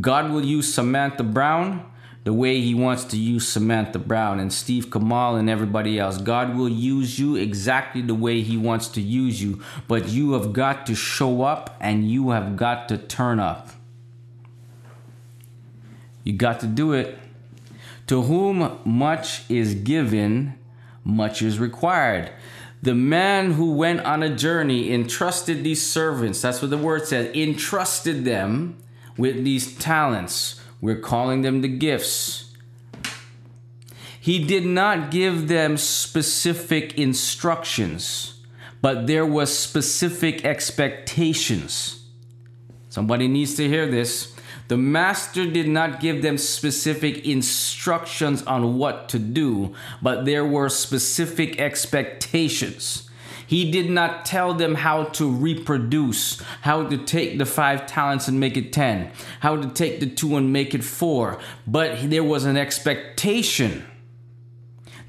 [0.00, 1.84] God will use Samantha Brown
[2.24, 6.18] the way He wants to use Samantha Brown and Steve Kamal and everybody else.
[6.18, 10.52] God will use you exactly the way He wants to use you, but you have
[10.52, 13.70] got to show up and you have got to turn up.
[16.24, 17.18] You got to do it.
[18.08, 20.58] To whom much is given,
[21.04, 22.30] much is required.
[22.82, 27.34] The man who went on a journey entrusted these servants, that's what the word says,
[27.34, 28.78] entrusted them
[29.18, 30.60] with these talents.
[30.80, 32.54] We're calling them the gifts.
[34.18, 38.40] He did not give them specific instructions,
[38.80, 42.04] but there was specific expectations.
[42.88, 44.34] Somebody needs to hear this.
[44.70, 50.68] The master did not give them specific instructions on what to do, but there were
[50.68, 53.10] specific expectations.
[53.44, 58.38] He did not tell them how to reproduce, how to take the five talents and
[58.38, 62.44] make it 10, how to take the two and make it four, but there was
[62.44, 63.89] an expectation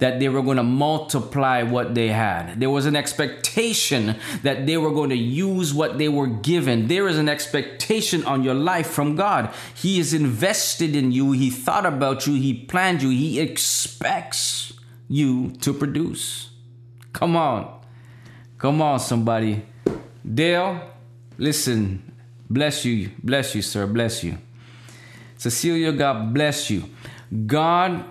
[0.02, 2.60] that they were going to multiply what they had.
[2.60, 6.88] There was an expectation that they were going to use what they were given.
[6.88, 9.54] There is an expectation on your life from God.
[9.76, 14.74] He is invested in you, He thought about you, He planned you, He expects
[15.08, 16.50] you to produce.
[17.14, 17.82] Come on.
[18.58, 19.64] Come on, somebody.
[20.26, 20.82] Dale,
[21.38, 22.12] listen.
[22.50, 23.12] Bless you.
[23.24, 23.86] Bless you, sir.
[23.86, 24.40] Bless you.
[25.38, 26.86] Cecilia, God bless you.
[27.46, 28.04] God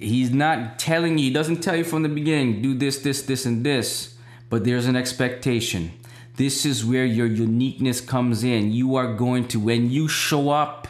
[0.00, 3.44] he's not telling you, he doesn't tell you from the beginning, do this, this, this,
[3.46, 4.16] and this,
[4.48, 5.92] but there's an expectation.
[6.36, 8.72] This is where your uniqueness comes in.
[8.72, 10.88] You are going to, when you show up,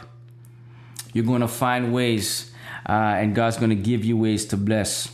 [1.12, 2.52] you're going to find ways,
[2.88, 5.10] uh, and God's going to give you ways to bless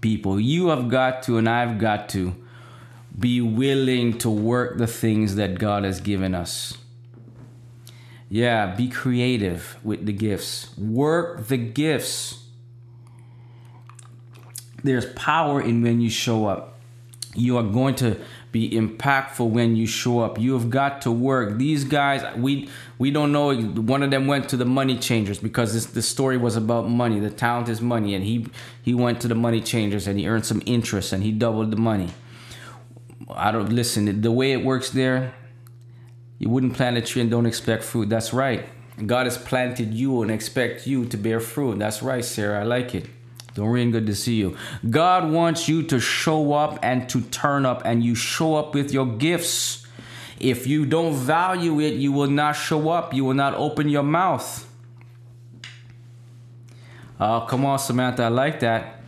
[0.00, 0.38] people.
[0.38, 2.34] You have got to, and I've got to,
[3.18, 6.78] be willing to work the things that God has given us.
[8.28, 10.76] Yeah, be creative with the gifts.
[10.78, 12.39] Work the gifts
[14.82, 16.78] there's power in when you show up.
[17.34, 20.38] You are going to be impactful when you show up.
[20.38, 21.58] You have got to work.
[21.58, 23.54] These guys, we we don't know.
[23.54, 27.20] One of them went to the money changers because this the story was about money.
[27.20, 28.48] The talent is money, and he
[28.82, 31.76] he went to the money changers and he earned some interest and he doubled the
[31.76, 32.10] money.
[33.32, 34.22] I don't listen.
[34.22, 35.32] The way it works there,
[36.38, 38.08] you wouldn't plant a tree and don't expect fruit.
[38.08, 38.66] That's right.
[39.06, 41.78] God has planted you and expect you to bear fruit.
[41.78, 42.60] That's right, Sarah.
[42.60, 43.06] I like it.
[43.60, 44.56] Doreen, good to see you.
[44.88, 48.90] God wants you to show up and to turn up, and you show up with
[48.90, 49.86] your gifts.
[50.38, 53.12] If you don't value it, you will not show up.
[53.12, 54.66] You will not open your mouth.
[57.20, 58.22] Oh, come on, Samantha.
[58.22, 59.02] I like that.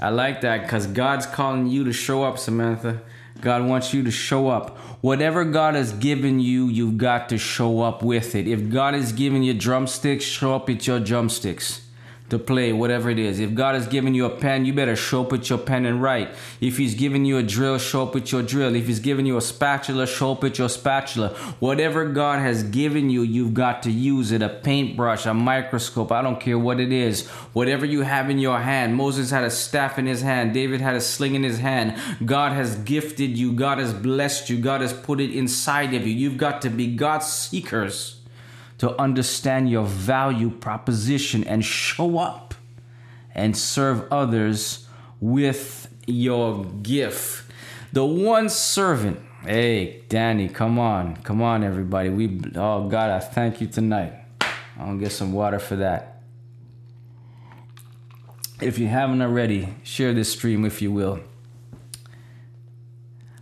[0.00, 3.02] I like that because God's calling you to show up, Samantha.
[3.42, 4.78] God wants you to show up.
[5.02, 8.48] Whatever God has given you, you've got to show up with it.
[8.48, 11.82] If God has given you drumsticks, show up with your drumsticks
[12.30, 13.40] to play, whatever it is.
[13.40, 16.02] If God has given you a pen, you better show up with your pen and
[16.02, 16.30] write.
[16.60, 18.74] If He's given you a drill, show up with your drill.
[18.74, 21.30] If He's given you a spatula, show up with your spatula.
[21.60, 24.42] Whatever God has given you, you've got to use it.
[24.42, 27.26] A paintbrush, a microscope, I don't care what it is.
[27.52, 28.94] Whatever you have in your hand.
[28.94, 31.98] Moses had a staff in his hand, David had a sling in his hand.
[32.24, 36.12] God has gifted you, God has blessed you, God has put it inside of you.
[36.12, 38.17] You've got to be God's seekers
[38.78, 42.54] to understand your value proposition and show up
[43.34, 44.86] and serve others
[45.20, 47.50] with your gift.
[47.92, 52.10] The one servant, hey, Danny, come on, come on, everybody.
[52.10, 54.12] We, oh God, I thank you tonight.
[54.78, 56.22] I'm gonna get some water for that.
[58.60, 61.20] If you haven't already, share this stream if you will.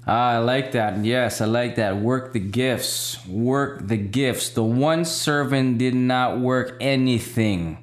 [0.07, 1.05] Ah, I like that.
[1.05, 1.97] Yes, I like that.
[1.97, 3.27] Work the gifts.
[3.27, 4.51] Work the gifts.
[4.51, 7.79] The one servant did not work anything.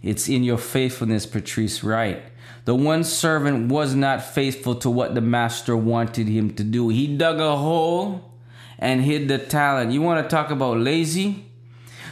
[0.00, 2.22] It's in your faithfulness, Patrice Wright.
[2.64, 6.90] The one servant was not faithful to what the master wanted him to do.
[6.90, 8.30] He dug a hole
[8.78, 9.90] and hid the talent.
[9.90, 11.46] You want to talk about lazy?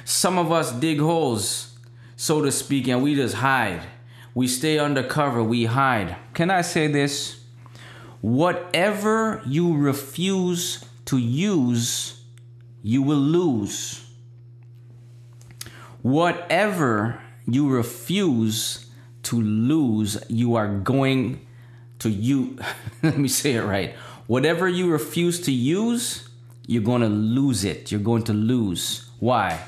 [0.05, 1.77] Some of us dig holes,
[2.17, 3.83] so to speak, and we just hide.
[4.35, 6.17] We stay undercover, we hide.
[6.35, 7.36] Can I say this?
[8.21, 12.21] Whatever you refuse to use,
[12.83, 14.05] you will lose.
[16.03, 18.87] Whatever you refuse
[19.25, 21.47] to lose, you are going
[21.99, 22.59] to you.
[23.03, 23.95] Let me say it right.
[24.27, 26.29] Whatever you refuse to use,
[26.67, 27.93] you're going to lose it.
[27.93, 29.09] You're going to lose.
[29.21, 29.61] Why?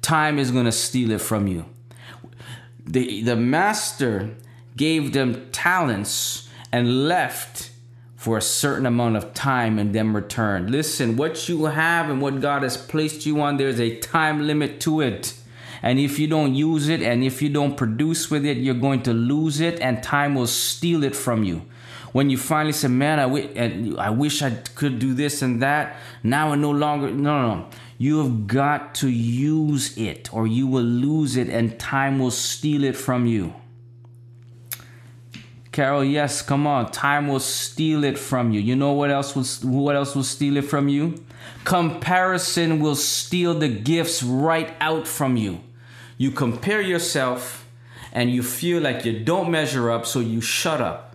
[0.00, 1.66] Time is going to steal it from you.
[2.86, 4.34] The, the master
[4.76, 7.65] gave them talents and left
[8.26, 10.66] for a certain amount of time and then return.
[10.66, 14.80] Listen, what you have and what God has placed you on, there's a time limit
[14.80, 15.34] to it.
[15.80, 19.04] And if you don't use it and if you don't produce with it, you're going
[19.04, 21.66] to lose it and time will steal it from you.
[22.10, 26.56] When you finally say, Man, I, wish I could do this and that, now I
[26.56, 27.68] no longer, no, no, no.
[27.96, 32.82] You have got to use it or you will lose it and time will steal
[32.82, 33.54] it from you.
[35.76, 36.90] Carol, yes, come on.
[36.90, 38.58] Time will steal it from you.
[38.58, 41.22] You know what else will what else will steal it from you?
[41.64, 45.60] Comparison will steal the gifts right out from you.
[46.16, 47.68] You compare yourself
[48.10, 51.14] and you feel like you don't measure up, so you shut up.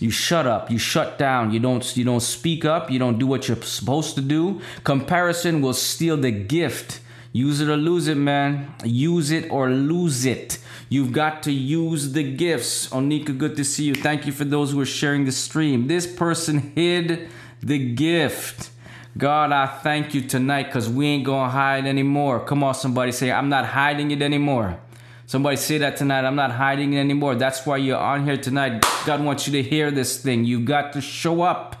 [0.00, 3.26] You shut up, you shut down, you don't you don't speak up, you don't do
[3.26, 4.62] what you're supposed to do.
[4.82, 7.00] Comparison will steal the gift.
[7.32, 8.74] Use it or lose it, man.
[8.82, 10.56] Use it or lose it.
[10.92, 12.88] You've got to use the gifts.
[12.88, 13.94] Onika, good to see you.
[13.94, 15.86] Thank you for those who are sharing the stream.
[15.86, 17.30] This person hid
[17.62, 18.68] the gift.
[19.16, 22.40] God, I thank you tonight because we ain't going to hide anymore.
[22.40, 24.78] Come on, somebody say, I'm not hiding it anymore.
[25.24, 26.26] Somebody say that tonight.
[26.26, 27.36] I'm not hiding it anymore.
[27.36, 28.84] That's why you're on here tonight.
[29.06, 30.44] God wants you to hear this thing.
[30.44, 31.74] You've got to show up.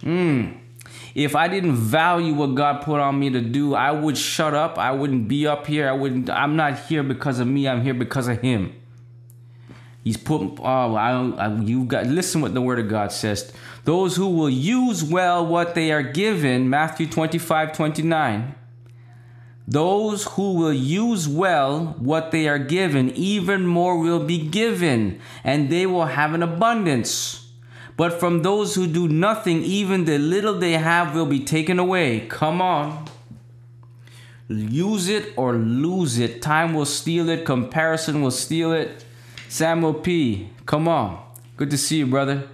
[0.00, 0.54] Hmm.
[1.14, 4.78] If I didn't value what God put on me to do, I would shut up.
[4.78, 5.88] I wouldn't be up here.
[5.88, 6.30] I wouldn't.
[6.30, 7.68] I'm not here because of me.
[7.68, 8.74] I'm here because of Him.
[10.04, 10.58] He's put.
[10.60, 12.06] Oh, I, I, you got.
[12.06, 13.52] Listen what the Word of God says.
[13.84, 16.70] Those who will use well what they are given.
[16.70, 18.54] Matthew 25, 29.
[19.70, 25.70] Those who will use well what they are given, even more will be given, and
[25.70, 27.39] they will have an abundance.
[28.00, 32.20] But from those who do nothing, even the little they have will be taken away.
[32.20, 33.04] Come on.
[34.48, 36.40] Use it or lose it.
[36.40, 37.44] Time will steal it.
[37.44, 39.04] Comparison will steal it.
[39.50, 40.48] Samuel P.
[40.64, 41.22] Come on.
[41.58, 42.48] Good to see you, brother.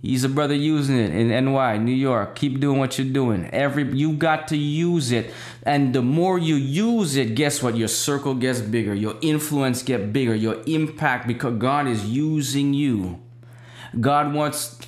[0.00, 2.36] He's a brother using it in NY, New York.
[2.36, 3.50] Keep doing what you're doing.
[3.52, 7.76] Every you got to use it, and the more you use it, guess what?
[7.76, 8.94] Your circle gets bigger.
[8.94, 10.36] Your influence get bigger.
[10.36, 13.23] Your impact because God is using you.
[14.00, 14.78] God wants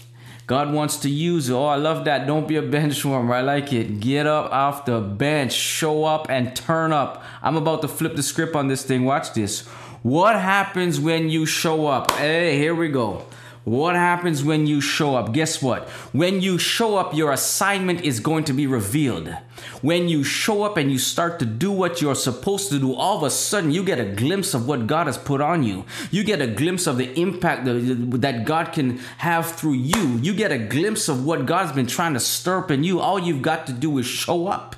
[0.47, 1.55] God wants to use it.
[1.55, 2.27] Oh, I love that.
[2.27, 3.35] Don't be a bench warmer.
[3.35, 3.99] I like it.
[3.99, 7.25] Get up off the bench, show up and turn up.
[7.43, 9.05] I'm about to flip the script on this thing.
[9.05, 9.67] Watch this.
[10.05, 12.13] What happens when you show up?
[12.13, 13.25] Hey, here we go.
[13.65, 15.33] What happens when you show up?
[15.33, 15.89] Guess what?
[16.13, 19.37] When you show up, your assignment is going to be revealed.
[19.83, 23.17] When you show up and you start to do what you're supposed to do, all
[23.17, 25.85] of a sudden you get a glimpse of what God has put on you.
[26.11, 30.19] You get a glimpse of the impact that God can have through you.
[30.19, 33.01] You get a glimpse of what God's been trying to stir up in you.
[33.01, 34.77] All you've got to do is show up.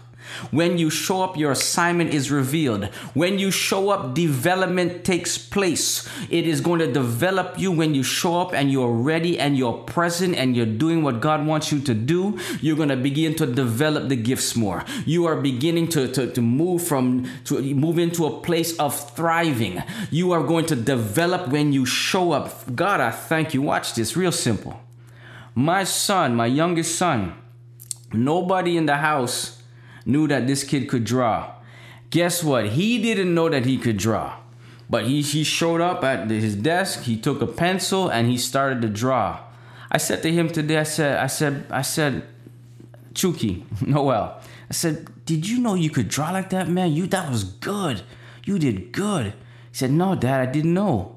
[0.50, 2.86] When you show up, your assignment is revealed.
[3.14, 6.08] When you show up, development takes place.
[6.30, 9.72] It is going to develop you when you show up and you're ready and you're
[9.72, 12.38] present and you're doing what God wants you to do.
[12.60, 14.84] You're going to begin to develop the gifts more.
[15.06, 19.82] You are beginning to, to, to move from to move into a place of thriving.
[20.10, 22.74] You are going to develop when you show up.
[22.74, 23.62] God, I thank you.
[23.62, 24.80] Watch this, real simple.
[25.54, 27.34] My son, my youngest son,
[28.12, 29.57] nobody in the house
[30.08, 31.52] knew that this kid could draw.
[32.10, 32.70] Guess what?
[32.70, 34.38] He didn't know that he could draw.
[34.90, 38.80] But he, he showed up at his desk, he took a pencil and he started
[38.82, 39.40] to draw.
[39.92, 42.26] I said to him today, I said, I said, I said,
[43.12, 44.40] Chuki, Noel,
[44.70, 46.92] I said, did you know you could draw like that, man?
[46.92, 48.00] You that was good.
[48.46, 49.26] You did good.
[49.26, 51.16] He said, No, Dad, I didn't know.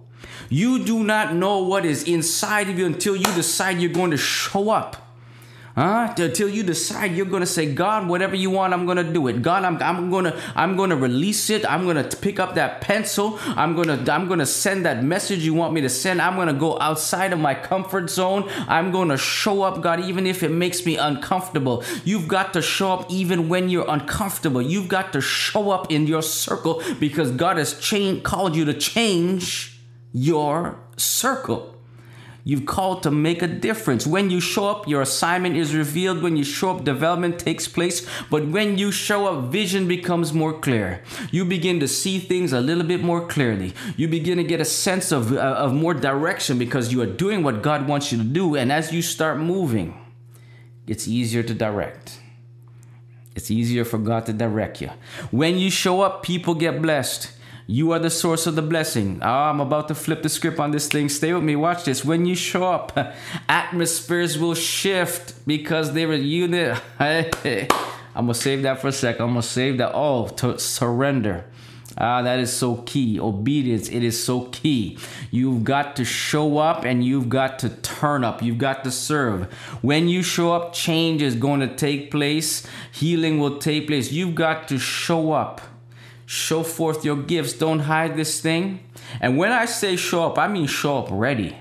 [0.49, 4.17] You do not know what is inside of you until you decide you're going to
[4.17, 5.10] show up.
[5.75, 6.13] Huh?
[6.17, 9.41] Until you decide you're gonna say, God, whatever you want, I'm gonna do it.
[9.41, 11.65] God, I'm, I'm gonna I'm gonna release it.
[11.69, 13.39] I'm gonna pick up that pencil.
[13.45, 16.21] I'm gonna I'm gonna send that message you want me to send.
[16.21, 18.49] I'm gonna go outside of my comfort zone.
[18.67, 21.83] I'm gonna show up, God, even if it makes me uncomfortable.
[22.03, 24.61] You've got to show up even when you're uncomfortable.
[24.61, 28.73] You've got to show up in your circle because God has changed, called you to
[28.73, 29.79] change
[30.11, 31.70] your circle.
[32.43, 34.07] You've called to make a difference.
[34.07, 36.23] When you show up, your assignment is revealed.
[36.23, 38.07] When you show up, development takes place.
[38.29, 41.03] But when you show up, vision becomes more clear.
[41.29, 43.73] You begin to see things a little bit more clearly.
[43.95, 47.43] You begin to get a sense of, uh, of more direction because you are doing
[47.43, 48.55] what God wants you to do.
[48.55, 49.93] And as you start moving,
[50.87, 52.19] it's easier to direct.
[53.35, 54.89] It's easier for God to direct you.
[55.29, 57.31] When you show up, people get blessed.
[57.67, 59.19] You are the source of the blessing.
[59.21, 61.09] Oh, I'm about to flip the script on this thing.
[61.09, 61.55] Stay with me.
[61.55, 62.03] Watch this.
[62.03, 62.97] When you show up,
[63.49, 66.81] atmospheres will shift because they're a unit.
[66.99, 69.23] I'm gonna save that for a second.
[69.23, 69.91] I'm gonna save that.
[69.93, 71.45] Oh, to surrender.
[71.97, 73.19] Ah, that is so key.
[73.19, 74.97] Obedience, it is so key.
[75.29, 78.41] You've got to show up and you've got to turn up.
[78.41, 79.51] You've got to serve.
[79.81, 84.11] When you show up, change is going to take place, healing will take place.
[84.11, 85.61] You've got to show up.
[86.25, 87.53] Show forth your gifts.
[87.53, 88.79] Don't hide this thing.
[89.19, 91.55] And when I say show up, I mean show up ready.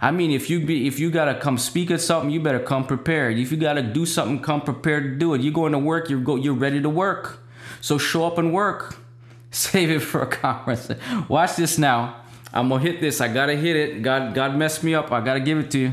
[0.00, 2.86] I mean, if you be if you gotta come speak at something, you better come
[2.86, 3.38] prepared.
[3.38, 5.40] If you gotta do something, come prepared to do it.
[5.40, 7.40] You're going to work, you're go you're ready to work.
[7.80, 8.96] So show up and work.
[9.50, 10.90] Save it for a conference.
[11.28, 12.22] Watch this now.
[12.52, 13.20] I'm gonna hit this.
[13.20, 14.02] I gotta hit it.
[14.02, 15.12] God God messed me up.
[15.12, 15.92] I gotta give it to you.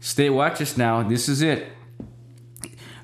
[0.00, 1.02] Stay watch this now.
[1.02, 1.72] This is it.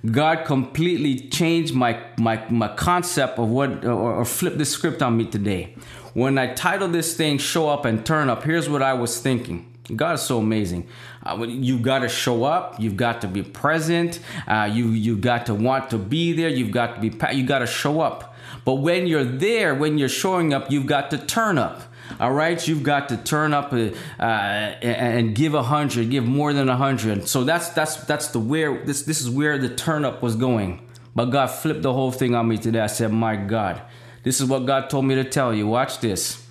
[0.07, 5.17] God completely changed my my my concept of what or, or flipped the script on
[5.17, 5.75] me today.
[6.15, 9.65] When I titled this thing "Show Up and Turn Up," here's what I was thinking.
[9.95, 10.87] God is so amazing.
[11.25, 12.79] Uh, you got to show up.
[12.79, 14.21] You've got to be present.
[14.47, 16.49] Uh, you you got to want to be there.
[16.49, 17.37] You've got to be.
[17.37, 18.35] You got to show up.
[18.65, 21.83] But when you're there, when you're showing up, you've got to turn up.
[22.21, 26.69] All right, you've got to turn up uh, and give a hundred, give more than
[26.69, 27.29] a hundred.
[27.29, 30.89] So that's that's that's the where this this is where the turn up was going.
[31.15, 32.81] But God flipped the whole thing on me today.
[32.81, 33.83] I said, "My God,
[34.23, 35.67] this is what God told me to tell you.
[35.67, 36.45] Watch this."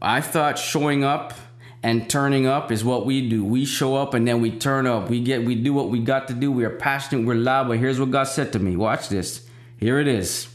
[0.00, 1.32] I thought showing up
[1.82, 3.44] and turning up is what we do.
[3.44, 5.08] We show up and then we turn up.
[5.08, 6.52] We get we do what we got to do.
[6.52, 8.76] We are passionate, we're loud, but here's what God said to me.
[8.76, 9.46] Watch this.
[9.78, 10.48] Here it is.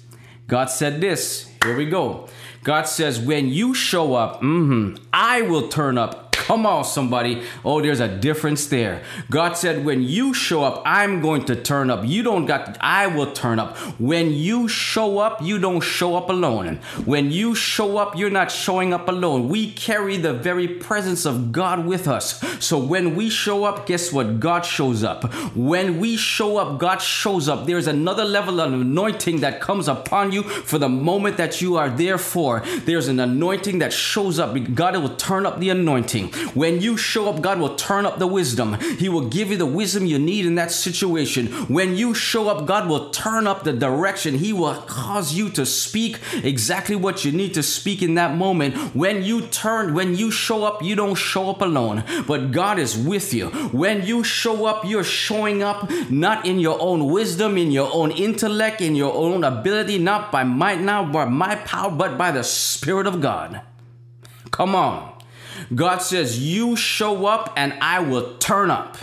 [0.48, 1.50] God said this.
[1.64, 2.30] Here we go.
[2.68, 7.44] God says, when you show up, mm-hmm, I will turn up Come on, somebody.
[7.66, 9.04] Oh, there's a difference there.
[9.30, 12.06] God said, when you show up, I'm going to turn up.
[12.06, 13.76] You don't got, I will turn up.
[14.00, 16.78] When you show up, you don't show up alone.
[17.04, 19.50] When you show up, you're not showing up alone.
[19.50, 22.40] We carry the very presence of God with us.
[22.64, 24.40] So when we show up, guess what?
[24.40, 25.26] God shows up.
[25.54, 27.66] When we show up, God shows up.
[27.66, 31.90] There's another level of anointing that comes upon you for the moment that you are
[31.90, 32.62] there for.
[32.86, 34.56] There's an anointing that shows up.
[34.74, 36.32] God will turn up the anointing.
[36.54, 38.74] When you show up, God will turn up the wisdom.
[38.98, 41.48] He will give you the wisdom you need in that situation.
[41.68, 44.36] When you show up, God will turn up the direction.
[44.36, 48.76] He will cause you to speak exactly what you need to speak in that moment.
[48.96, 52.98] When you turn, when you show up, you don't show up alone, but God is
[52.98, 53.50] with you.
[53.72, 58.12] When you show up, you're showing up not in your own wisdom, in your own
[58.12, 62.44] intellect, in your own ability, not by might, not by my power, but by the
[62.44, 63.62] Spirit of God.
[64.52, 65.17] Come on.
[65.74, 68.98] God says, You show up and I will turn up.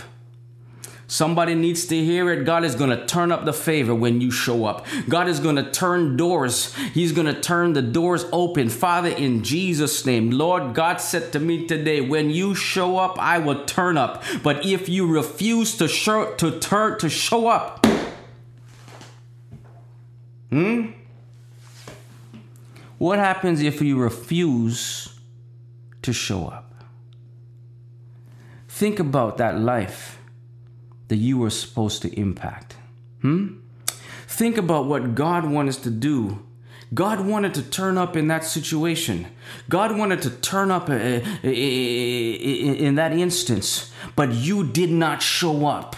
[1.07, 2.45] Somebody needs to hear it.
[2.45, 4.85] God is going to turn up the favor when you show up.
[5.07, 6.73] God is going to turn doors.
[6.93, 8.69] He's going to turn the doors open.
[8.69, 13.37] Father, in Jesus' name, Lord, God said to me today, when you show up, I
[13.37, 14.23] will turn up.
[14.41, 17.85] But if you refuse to show, to turn, to show up,
[20.49, 20.87] hmm?
[22.97, 25.04] What happens if you refuse
[26.05, 26.73] to show up?
[28.67, 30.19] Think about that life
[31.07, 32.75] that you were supposed to impact.
[33.21, 33.59] Hmm?
[34.27, 36.45] Think about what God wanted to do.
[36.93, 39.27] God wanted to turn up in that situation.
[39.69, 45.67] God wanted to turn up uh, uh, in that instance, but you did not show
[45.67, 45.95] up.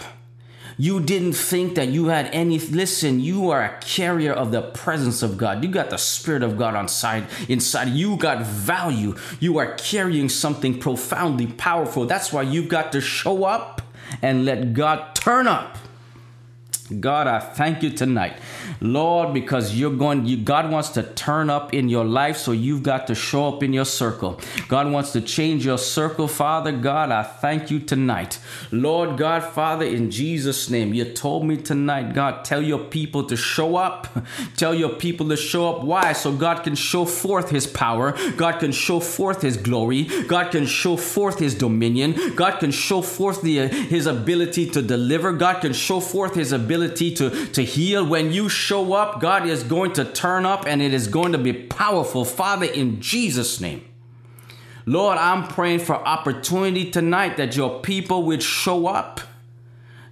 [0.80, 2.60] You didn't think that you had any.
[2.60, 5.64] Listen, you are a carrier of the presence of God.
[5.64, 7.88] You got the Spirit of God on side inside.
[7.88, 9.16] You got value.
[9.40, 12.06] You are carrying something profoundly powerful.
[12.06, 13.82] That's why you've got to show up
[14.22, 15.78] and let God turn up.
[16.88, 18.38] God, I thank you tonight.
[18.80, 22.82] Lord, because you're going, you, God wants to turn up in your life, so you've
[22.82, 24.40] got to show up in your circle.
[24.68, 27.10] God wants to change your circle, Father God.
[27.10, 28.38] I thank you tonight.
[28.72, 33.36] Lord God, Father, in Jesus' name, you told me tonight, God, tell your people to
[33.36, 34.06] show up.
[34.56, 35.84] Tell your people to show up.
[35.84, 36.12] Why?
[36.12, 38.16] So God can show forth his power.
[38.36, 40.04] God can show forth his glory.
[40.26, 42.34] God can show forth his dominion.
[42.34, 45.32] God can show forth the, his ability to deliver.
[45.32, 48.06] God can show forth his ability to, to heal.
[48.06, 51.38] When you show up, God is going to turn up and it is going to
[51.38, 52.24] be powerful.
[52.24, 53.84] Father, in Jesus' name.
[54.86, 59.20] Lord, I'm praying for opportunity tonight that your people would show up.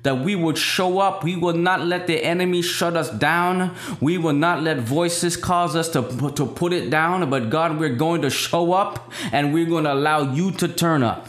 [0.02, 1.24] That we would show up.
[1.24, 3.74] We will not let the enemy shut us down.
[4.00, 7.28] We will not let voices cause us to, to put it down.
[7.30, 11.02] But God, we're going to show up and we're going to allow you to turn
[11.02, 11.28] up.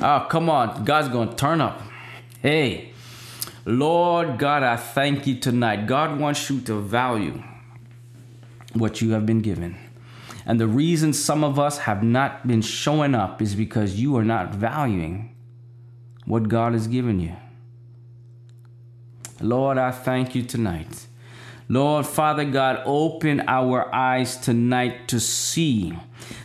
[0.00, 0.84] Oh, come on.
[0.84, 1.82] God's going to turn up.
[2.40, 2.93] Hey,
[3.66, 5.86] Lord God, I thank you tonight.
[5.86, 7.42] God wants you to value
[8.74, 9.76] what you have been given.
[10.46, 14.24] And the reason some of us have not been showing up is because you are
[14.24, 15.34] not valuing
[16.26, 17.36] what God has given you.
[19.40, 21.06] Lord, I thank you tonight.
[21.68, 25.98] Lord, Father God, open our eyes tonight to see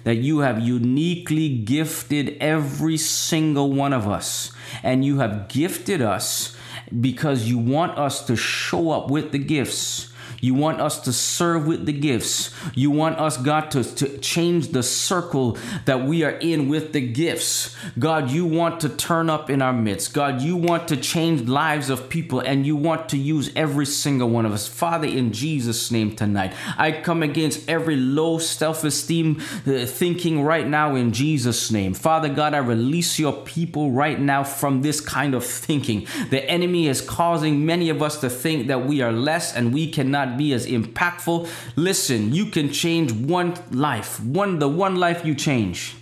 [0.05, 4.53] that you have uniquely gifted every single one of us.
[4.81, 6.55] And you have gifted us
[7.01, 10.08] because you want us to show up with the gifts.
[10.41, 12.53] You want us to serve with the gifts.
[12.73, 17.01] You want us, God, to, to change the circle that we are in with the
[17.01, 17.75] gifts.
[17.97, 20.13] God, you want to turn up in our midst.
[20.13, 24.29] God, you want to change lives of people and you want to use every single
[24.29, 24.67] one of us.
[24.67, 30.67] Father, in Jesus' name tonight, I come against every low self esteem uh, thinking right
[30.67, 31.93] now in Jesus' name.
[31.93, 36.07] Father God, I release your people right now from this kind of thinking.
[36.29, 39.91] The enemy is causing many of us to think that we are less and we
[39.91, 41.49] cannot not be as impactful.
[41.75, 45.95] Listen, you can change one life, one the one life you change.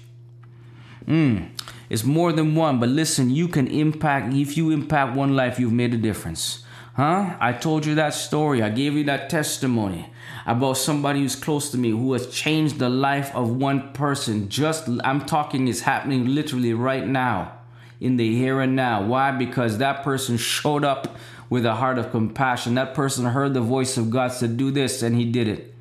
[1.05, 1.49] Mm,
[1.89, 4.33] it's more than one, but listen, you can impact.
[4.33, 6.63] If you impact one life, you've made a difference.
[6.95, 7.37] Huh?
[7.39, 8.61] I told you that story.
[8.61, 10.09] I gave you that testimony
[10.45, 14.49] about somebody who's close to me who has changed the life of one person.
[14.49, 17.56] Just, I'm talking, is happening literally right now
[17.99, 19.03] in the here and now.
[19.03, 19.31] Why?
[19.31, 21.17] Because that person showed up
[21.49, 22.75] with a heart of compassion.
[22.75, 25.73] That person heard the voice of God, said, Do this, and he did it.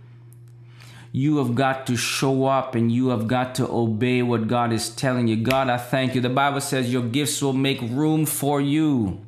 [1.16, 4.90] You have got to show up and you have got to obey what God is
[4.90, 5.36] telling you.
[5.36, 6.20] God, I thank you.
[6.20, 9.24] The Bible says your gifts will make room for you.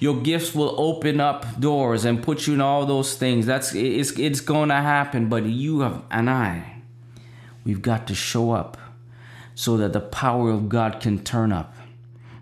[0.00, 3.46] Your gifts will open up doors and put you in all those things.
[3.46, 6.82] That's it's it's going to happen, but you have and I
[7.64, 8.76] we've got to show up
[9.54, 11.75] so that the power of God can turn up.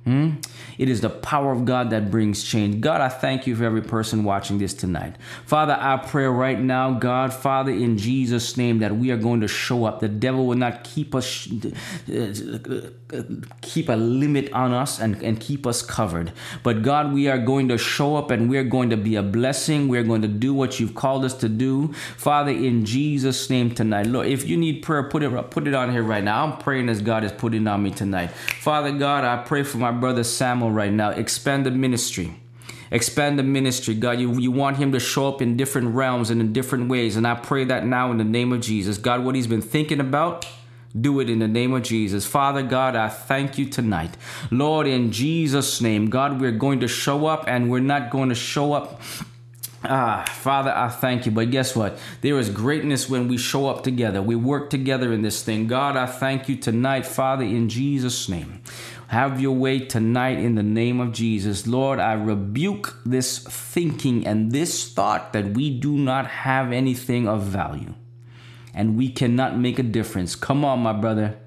[0.04, 0.32] Hmm?
[0.76, 2.82] It is the power of God that brings change.
[2.82, 5.16] God, I thank you for every person watching this tonight.
[5.46, 9.48] Father, I pray right now, God, Father, in Jesus' name, that we are going to
[9.48, 10.00] show up.
[10.00, 11.48] The devil will not keep us,
[13.62, 16.32] keep a limit on us and, and keep us covered.
[16.62, 19.22] But God, we are going to show up and we are going to be a
[19.22, 19.88] blessing.
[19.88, 21.94] We are going to do what you've called us to do.
[22.18, 24.06] Father, in Jesus' name tonight.
[24.06, 26.44] Lord, if you need prayer, put it, put it on here right now.
[26.44, 28.32] I'm praying as God is putting on me tonight.
[28.32, 31.10] Father God, I pray for my brother Samuel right now.
[31.10, 32.36] Expand the ministry.
[32.90, 34.20] Expand the ministry, God.
[34.20, 37.16] You, you want him to show up in different realms and in different ways.
[37.16, 38.98] And I pray that now in the name of Jesus.
[38.98, 40.46] God, what he's been thinking about,
[40.98, 42.24] do it in the name of Jesus.
[42.24, 44.16] Father God, I thank you tonight.
[44.50, 48.34] Lord, in Jesus' name, God, we're going to show up and we're not going to
[48.34, 49.00] show up
[49.86, 51.32] Ah, Father, I thank you.
[51.32, 51.98] But guess what?
[52.22, 54.22] There is greatness when we show up together.
[54.22, 55.66] We work together in this thing.
[55.66, 58.62] God, I thank you tonight, Father, in Jesus' name.
[59.14, 61.68] Have your way tonight in the name of Jesus.
[61.68, 67.44] Lord, I rebuke this thinking and this thought that we do not have anything of
[67.44, 67.94] value
[68.74, 70.34] and we cannot make a difference.
[70.34, 71.38] Come on, my brother.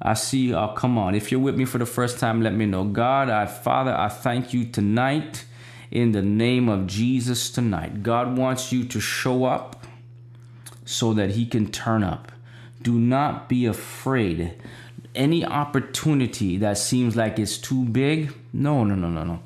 [0.00, 0.54] I see you.
[0.54, 1.16] Oh, come on.
[1.16, 2.84] If you're with me for the first time, let me know.
[2.84, 5.44] God, I, Father, I thank you tonight
[5.90, 8.04] in the name of Jesus tonight.
[8.04, 9.84] God wants you to show up
[10.84, 12.30] so that He can turn up.
[12.82, 14.54] Do not be afraid.
[15.14, 19.42] Any opportunity that seems like it's too big, no, no, no, no, no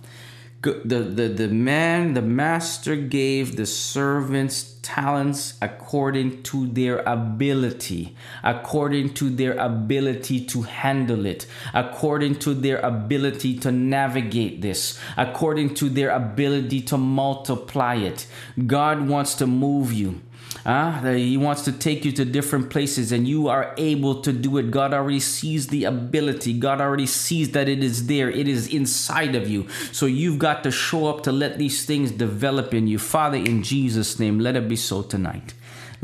[0.62, 9.14] the, the, the man, the master gave the servants talents according to their ability, according
[9.14, 15.88] to their ability to handle it, according to their ability to navigate this, according to
[15.88, 18.26] their ability to multiply it.
[18.66, 20.20] God wants to move you.
[20.64, 24.56] Uh, he wants to take you to different places and you are able to do
[24.58, 24.70] it.
[24.70, 26.58] God already sees the ability.
[26.58, 28.30] God already sees that it is there.
[28.30, 29.68] It is inside of you.
[29.92, 32.98] So you've got to show up to let these things develop in you.
[32.98, 35.54] Father, in Jesus' name, let it be so tonight.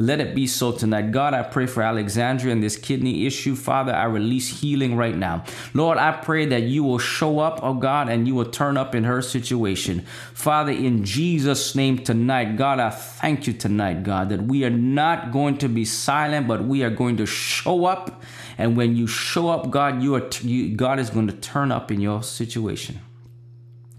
[0.02, 1.12] Let it be so tonight.
[1.12, 3.54] God, I pray for Alexandria and this kidney issue.
[3.54, 5.44] Father, I release healing right now.
[5.74, 8.96] Lord, I pray that you will show up, oh God, and you will turn up
[8.96, 10.00] in her situation.
[10.34, 15.30] Father, in Jesus' name tonight, God, I thank you tonight, God, that we are not
[15.30, 18.24] going to be silent, but we are going to show up.
[18.58, 21.70] And when you show up, God, you are t- you, God is going to turn
[21.70, 22.98] up in your situation,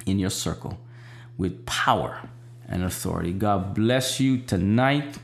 [0.05, 0.81] in your circle,
[1.37, 2.29] with power
[2.67, 3.31] and authority.
[3.31, 5.17] God bless you tonight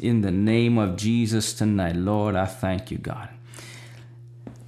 [0.00, 1.96] in the name of Jesus tonight.
[1.96, 3.28] Lord, I thank you, God.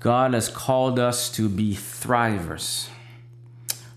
[0.01, 2.89] God has called us to be thrivers.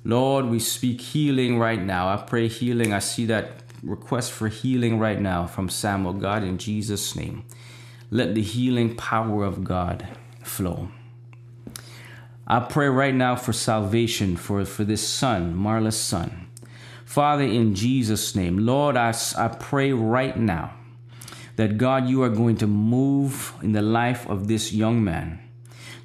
[0.04, 2.10] Lord, we speak healing right now.
[2.10, 2.92] I pray healing.
[2.92, 7.44] I see that request for healing right now from Samuel, God, in Jesus' name.
[8.10, 10.08] Let the healing power of God
[10.44, 10.90] flow.
[12.48, 16.48] I pray right now for salvation for, for this son, Marla's son.
[17.06, 20.74] Father, in Jesus' name, Lord, I, I pray right now
[21.62, 25.40] that God, you are going to move in the life of this young man.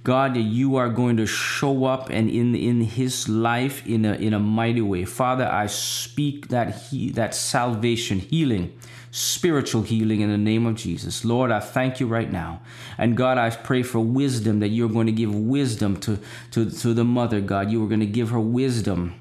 [0.04, 4.12] God, that you are going to show up and in, in his life in a,
[4.16, 5.06] in a mighty way.
[5.06, 8.78] Father, I speak that he, that salvation, healing,
[9.10, 11.24] spiritual healing in the name of Jesus.
[11.24, 12.60] Lord, I thank you right now.
[12.98, 16.18] And God, I pray for wisdom that you're going to give wisdom to,
[16.50, 17.70] to, to the mother, God.
[17.70, 19.14] You are going to give her wisdom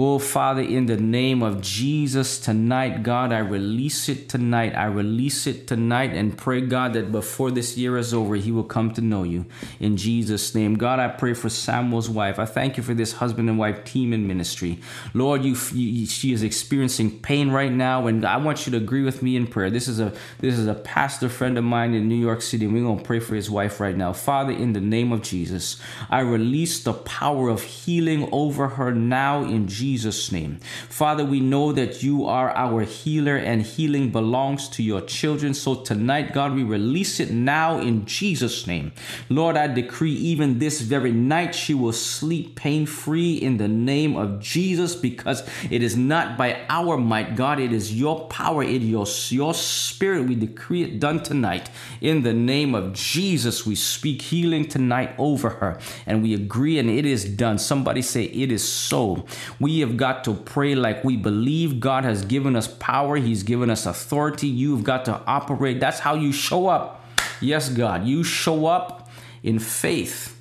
[0.00, 4.76] Oh, Father, in the name of Jesus, tonight, God, I release it tonight.
[4.76, 8.62] I release it tonight and pray, God, that before this year is over, he will
[8.62, 9.44] come to know you.
[9.80, 10.76] In Jesus' name.
[10.76, 12.38] God, I pray for Samuel's wife.
[12.38, 14.78] I thank you for this husband and wife team in ministry.
[15.14, 19.02] Lord, you, you she is experiencing pain right now, and I want you to agree
[19.02, 19.68] with me in prayer.
[19.68, 22.74] This is a this is a pastor friend of mine in New York City, and
[22.74, 24.12] we're gonna pray for his wife right now.
[24.12, 25.76] Father, in the name of Jesus,
[26.08, 29.87] I release the power of healing over her now in Jesus.
[29.88, 30.58] Jesus' name.
[30.90, 35.54] Father, we know that you are our healer and healing belongs to your children.
[35.54, 38.92] So tonight, God, we release it now in Jesus' name.
[39.30, 44.14] Lord, I decree even this very night she will sleep pain free in the name
[44.14, 48.82] of Jesus because it is not by our might, God, it is your power, it
[48.82, 50.28] is your, your spirit.
[50.28, 51.70] We decree it done tonight.
[52.02, 56.90] In the name of Jesus, we speak healing tonight over her and we agree and
[56.90, 57.56] it is done.
[57.56, 59.24] Somebody say, It is so.
[59.58, 63.44] We we have got to pray like we believe God has given us power, He's
[63.44, 64.48] given us authority.
[64.48, 65.78] You've got to operate.
[65.78, 67.04] That's how you show up.
[67.40, 69.08] Yes, God, you show up
[69.44, 70.36] in faith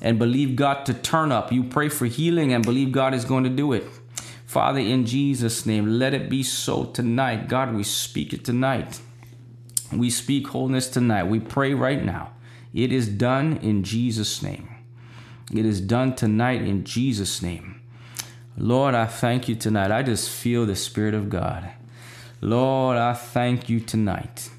[0.00, 1.52] and believe God to turn up.
[1.52, 3.84] You pray for healing and believe God is going to do it.
[4.46, 7.46] Father, in Jesus' name, let it be so tonight.
[7.46, 9.02] God, we speak it tonight.
[9.92, 11.24] We speak wholeness tonight.
[11.24, 12.32] We pray right now.
[12.72, 14.70] It is done in Jesus' name.
[15.52, 17.77] It is done tonight in Jesus' name.
[18.60, 19.92] Lord, I thank you tonight.
[19.92, 21.70] I just feel the Spirit of God.
[22.40, 24.50] Lord, I thank you tonight.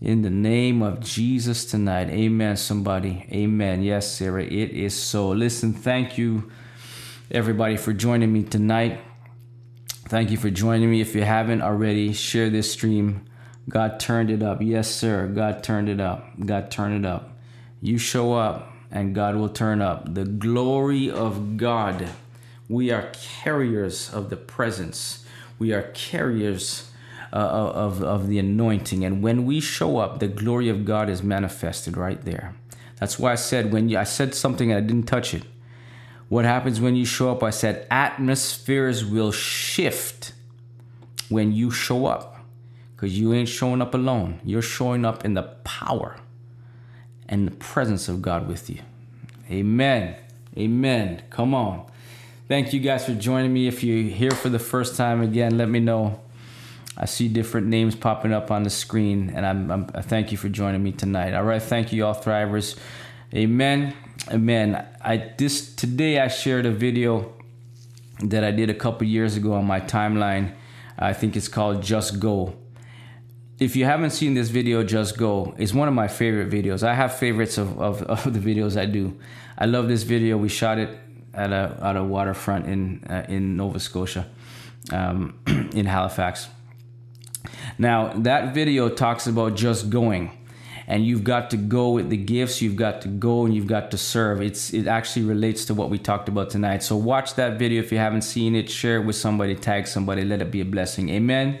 [0.00, 2.10] In the name of Jesus tonight.
[2.10, 3.26] Amen, somebody.
[3.32, 3.82] Amen.
[3.82, 5.30] Yes, Sarah, it is so.
[5.30, 6.48] Listen, thank you,
[7.28, 9.00] everybody, for joining me tonight.
[10.06, 11.00] Thank you for joining me.
[11.00, 13.24] If you haven't already, share this stream.
[13.68, 14.62] God turned it up.
[14.62, 15.26] Yes, sir.
[15.26, 16.24] God turned it up.
[16.46, 17.36] God turned it up.
[17.82, 20.14] You show up, and God will turn up.
[20.14, 22.08] The glory of God
[22.68, 25.24] we are carriers of the presence.
[25.58, 26.90] We are carriers
[27.32, 29.04] uh, of, of the anointing.
[29.04, 32.54] And when we show up, the glory of God is manifested right there.
[33.00, 35.44] That's why I said when you, I said something and I didn't touch it.
[36.28, 37.42] What happens when you show up?
[37.42, 40.32] I said atmospheres will shift
[41.28, 42.34] when you show up.
[42.94, 44.40] Because you ain't showing up alone.
[44.44, 46.16] You're showing up in the power
[47.28, 48.80] and the presence of God with you.
[49.50, 50.16] Amen.
[50.56, 51.22] Amen.
[51.30, 51.86] Come on.
[52.48, 53.68] Thank you guys for joining me.
[53.68, 56.18] If you're here for the first time again, let me know.
[56.96, 60.38] I see different names popping up on the screen, and I'm, I'm, i thank you
[60.38, 61.34] for joining me tonight.
[61.34, 62.78] All right, thank you, all thrivers.
[63.34, 63.94] Amen.
[64.32, 64.82] Amen.
[65.02, 67.34] I this today I shared a video
[68.24, 70.54] that I did a couple years ago on my timeline.
[70.98, 72.56] I think it's called Just Go.
[73.58, 76.82] If you haven't seen this video, Just Go, it's one of my favorite videos.
[76.82, 79.18] I have favorites of, of, of the videos I do.
[79.58, 80.38] I love this video.
[80.38, 80.98] We shot it
[81.38, 84.26] at a at a waterfront in uh, in Nova Scotia,
[84.92, 85.38] um,
[85.72, 86.48] in Halifax.
[87.78, 90.32] Now, that video talks about just going.
[90.86, 93.90] And you've got to go with the gifts, you've got to go and you've got
[93.90, 94.40] to serve.
[94.40, 96.82] It's it actually relates to what we talked about tonight.
[96.82, 100.24] So watch that video if you haven't seen it, share it with somebody, tag somebody,
[100.24, 101.10] let it be a blessing.
[101.10, 101.58] Amen.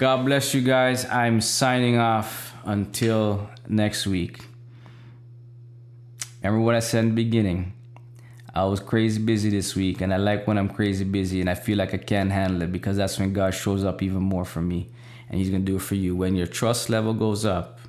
[0.00, 1.06] God bless you guys.
[1.06, 4.44] I'm signing off until next week.
[6.42, 7.75] Remember what I said in the beginning.
[8.56, 11.54] I was crazy busy this week, and I like when I'm crazy busy and I
[11.54, 14.62] feel like I can't handle it because that's when God shows up even more for
[14.62, 14.88] me
[15.28, 16.16] and He's to do it for you.
[16.16, 17.80] When your trust level goes up,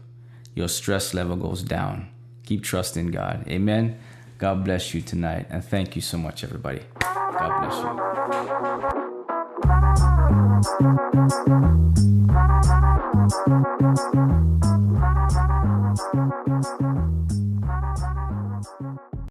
[0.55, 2.09] your stress level goes down.
[2.45, 3.47] Keep trusting God.
[3.47, 3.97] Amen.
[4.39, 5.45] God bless you tonight.
[5.49, 6.81] And thank you so much, everybody.
[6.99, 7.81] God bless
[16.83, 16.96] you.